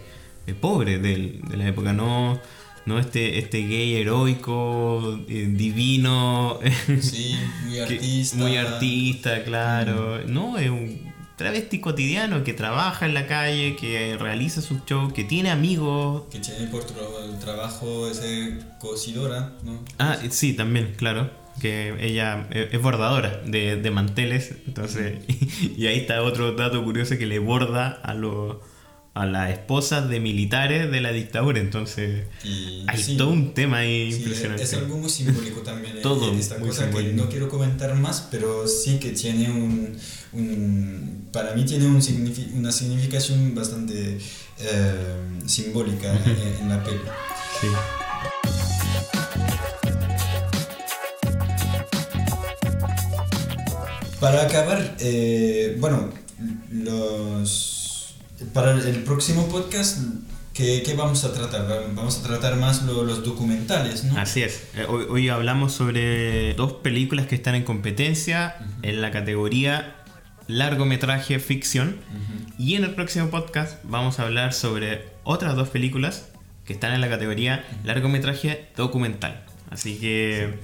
de, 0.47 0.55
pobre 0.55 0.99
de, 0.99 1.40
de, 1.49 1.57
la 1.57 1.66
época. 1.66 1.93
No, 1.93 2.40
no 2.86 2.99
este, 2.99 3.38
este 3.38 3.66
gay 3.66 3.95
heroico, 3.97 5.20
eh, 5.28 5.49
divino. 5.51 6.61
Sí, 7.01 7.36
muy 7.66 7.78
artista. 7.80 8.36
muy 8.36 8.57
artista, 8.57 9.45
claro. 9.45 10.20
No, 10.26 10.59
es 10.59 10.70
un 10.70 11.12
travesti 11.43 11.80
cotidiano 11.80 12.45
que 12.45 12.53
trabaja 12.53 13.05
en 13.05 13.14
la 13.14 13.26
calle, 13.26 13.74
que 13.76 14.16
realiza 14.16 14.62
sus 14.62 14.84
shows, 14.86 15.12
que 15.12 15.24
tiene 15.24 15.51
amigos. 15.51 16.22
Que 16.30 16.38
tiene 16.38 16.68
por 16.68 16.84
el 17.24 17.38
trabajo 17.40 18.09
ese 18.09 18.59
cosidora, 18.78 19.53
¿no? 19.64 19.84
Ah, 19.99 20.18
sí, 20.30 20.55
también, 20.55 20.95
claro. 20.97 21.30
Que 21.61 21.95
ella 22.01 22.47
es 22.51 22.80
bordadora 22.80 23.43
de, 23.45 23.76
de 23.76 23.90
manteles, 23.90 24.55
entonces. 24.66 25.18
Y, 25.76 25.86
ahí 25.86 25.99
está 25.99 26.22
otro 26.22 26.53
dato 26.53 26.82
curioso 26.84 27.18
que 27.18 27.26
le 27.26 27.38
borda 27.38 27.88
a 27.88 28.14
los 28.14 28.57
a 29.15 29.27
las 29.27 29.51
esposas 29.51 30.09
de 30.09 30.21
militares 30.21 30.91
de 30.91 31.01
la 31.01 31.13
dictadura. 31.13 31.61
Entonces, 31.61 32.27
hay 32.87 33.17
todo 33.17 33.31
un 33.31 33.53
tema 33.53 33.79
ahí 33.79 34.11
sí, 34.11 34.19
impresionante. 34.19 34.63
Es 34.63 34.73
algo 34.75 34.97
muy 34.97 35.11
simbólico 35.11 35.61
también. 35.61 36.01
todo. 36.01 36.33
Esta 36.33 36.57
cosa 36.57 36.85
simbólico. 36.85 37.11
que 37.11 37.17
no 37.23 37.29
quiero 37.29 37.49
comentar 37.49 37.95
más, 37.95 38.29
pero 38.31 38.67
sí 38.67 38.99
que 38.99 39.11
tiene 39.11 39.51
un. 39.51 39.97
un 40.33 41.29
para 41.31 41.55
mí, 41.55 41.65
tiene 41.65 41.87
un 41.87 42.03
signific 42.03 42.55
una 42.55 42.73
significación 42.73 43.55
bastante 43.55 44.19
eh, 44.59 44.95
simbólica 45.47 46.13
en, 46.13 46.63
en, 46.63 46.69
la 46.69 46.83
peli. 46.83 47.01
Sí. 47.61 47.67
Para 54.21 54.43
acabar, 54.43 54.97
eh, 55.01 55.77
bueno, 55.81 56.11
los 56.71 57.72
para 58.53 58.73
el 58.73 59.03
próximo 59.05 59.49
podcast, 59.49 59.99
¿qué, 60.53 60.83
¿qué, 60.85 60.95
vamos 60.95 61.25
a 61.25 61.33
tratar? 61.33 61.67
Vamos 61.95 62.19
a 62.19 62.23
tratar 62.23 62.57
más 62.57 62.83
lo, 62.83 63.05
los 63.05 63.25
documentales, 63.25 64.05
¿no? 64.05 64.19
Así 64.19 64.43
es. 64.43 64.65
Eh, 64.75 64.87
hoy, 64.89 65.07
hoy, 65.09 65.29
hablamos 65.29 65.73
sobre 65.73 66.55
dos 66.55 66.75
películas 66.75 67.27
que 67.27 67.35
están 67.35 67.55
en 67.55 67.65
competencia 67.65 68.57
uh 68.59 68.65
-huh. 68.65 68.89
en 68.89 69.03
la 69.03 69.11
categoría 69.11 69.97
largometraje 70.49 71.39
ficción. 71.39 71.89
Uh 71.89 72.15
-huh. 72.15 72.55
Y 72.59 72.75
en 72.75 72.85
el 72.85 72.95
próximo 72.95 73.29
podcast 73.31 73.79
vamos 73.85 74.19
a 74.19 74.25
hablar 74.25 74.53
sobre 74.53 75.07
otras 75.25 75.57
dos 75.57 75.69
películas 75.69 76.29
que 76.67 76.73
están 76.73 76.93
en 76.93 77.01
la 77.01 77.09
categoría 77.09 77.65
largometraje 77.85 78.69
documental. 78.77 79.45
Así 79.73 79.97
que 79.97 80.55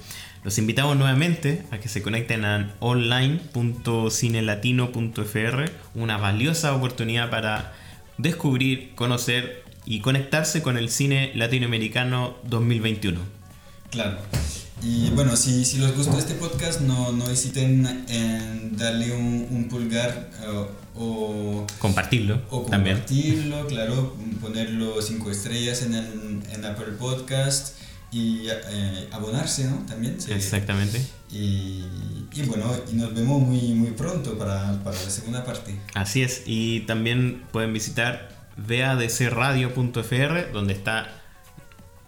los 0.43 0.57
invitamos 0.59 0.95
nuevamente 0.95 1.63
a 1.71 1.79
que 1.79 1.89
se 1.89 2.03
conecten 2.03 2.45
a 2.45 2.75
online.cinelatino.fr, 2.79 5.71
una 5.95 6.17
valiosa 6.17 6.75
oportunidad 6.75 7.31
para 7.31 7.73
descubrir, 8.17 8.93
conocer 8.95 9.63
y 9.85 10.01
conectarse 10.01 10.61
con 10.61 10.77
el 10.77 10.89
cine 10.89 11.31
latinoamericano 11.33 12.35
2021. 12.43 13.19
Claro. 13.89 14.19
Y 14.83 15.09
bueno, 15.09 15.35
si, 15.35 15.65
si 15.65 15.79
les 15.79 15.95
gustó 15.95 16.19
este 16.19 16.35
podcast, 16.35 16.81
no, 16.81 17.11
no 17.11 17.27
hesiten 17.29 18.05
en 18.07 18.77
darle 18.77 19.11
un, 19.11 19.67
pulgar 19.69 20.29
uh, 20.47 20.67
o 20.95 21.67
compartirlo. 21.79 22.41
O 22.49 22.63
compartirlo, 22.63 23.67
claro, 23.67 24.15
ponerlo 24.39 25.01
cinco 25.01 25.31
estrellas 25.31 25.81
en, 25.81 25.95
el, 25.95 26.43
en 26.53 26.63
Apple 26.63 26.93
Podcast 26.97 27.75
y 28.11 28.47
eh, 28.49 29.07
abonarse, 29.11 29.65
¿no? 29.65 29.85
También. 29.85 30.17
Exactamente. 30.29 31.05
Y, 31.31 31.85
y, 32.33 32.41
bueno, 32.43 32.75
y 32.91 32.95
nos 32.95 33.13
vemos 33.13 33.41
muy, 33.41 33.73
muy 33.73 33.91
pronto 33.91 34.37
para, 34.37 34.83
para 34.83 35.01
la 35.01 35.09
segunda 35.09 35.45
parte. 35.45 35.75
Así 35.93 36.23
es, 36.23 36.43
y 36.45 36.81
también 36.81 37.43
pueden 37.51 37.71
visitar 37.73 38.29
vadcradio.fr, 38.57 40.51
donde 40.51 40.73
está 40.73 41.21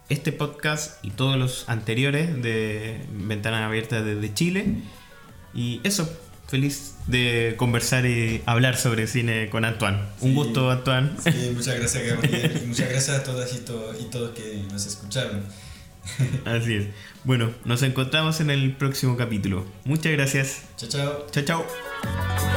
este 0.10 0.32
podcast 0.32 1.04
y 1.06 1.12
todos 1.12 1.38
los 1.38 1.70
anteriores 1.70 2.42
de 2.42 3.06
Ventanas 3.12 3.62
Abiertas 3.62 4.04
desde 4.04 4.34
Chile. 4.34 4.78
Y 5.54 5.82
eso, 5.84 6.12
feliz 6.48 6.96
de 7.08 7.56
conversar 7.58 8.06
y 8.06 8.42
hablar 8.46 8.76
sobre 8.76 9.08
cine 9.08 9.50
con 9.50 9.66
Antoine. 9.66 10.00
Un 10.22 10.34
gusto, 10.34 10.72
Antoine. 10.72 11.12
Sí, 11.24 11.52
muchas 11.56 11.78
gracias, 11.78 12.04
Gabriel. 12.06 12.62
y 12.64 12.68
muchas 12.70 12.90
gracias 12.90 13.20
a 13.20 13.24
todas 13.24 13.54
y, 13.54 13.58
y 13.58 14.06
todos 14.10 14.32
que 14.32 14.64
nos 14.72 14.86
escucharon. 14.86 15.44
Así 16.46 16.76
es. 16.76 16.88
Bueno, 17.24 17.52
nos 17.66 17.84
encontramos 17.84 18.42
en 18.42 18.50
el 18.50 18.76
próximo 18.76 19.18
capítulo. 19.18 19.66
Muchas 19.86 20.12
gracias. 20.12 20.64
Chao, 20.78 20.90
chao. 20.90 21.28
Chao, 21.32 21.44
chao. 21.44 22.51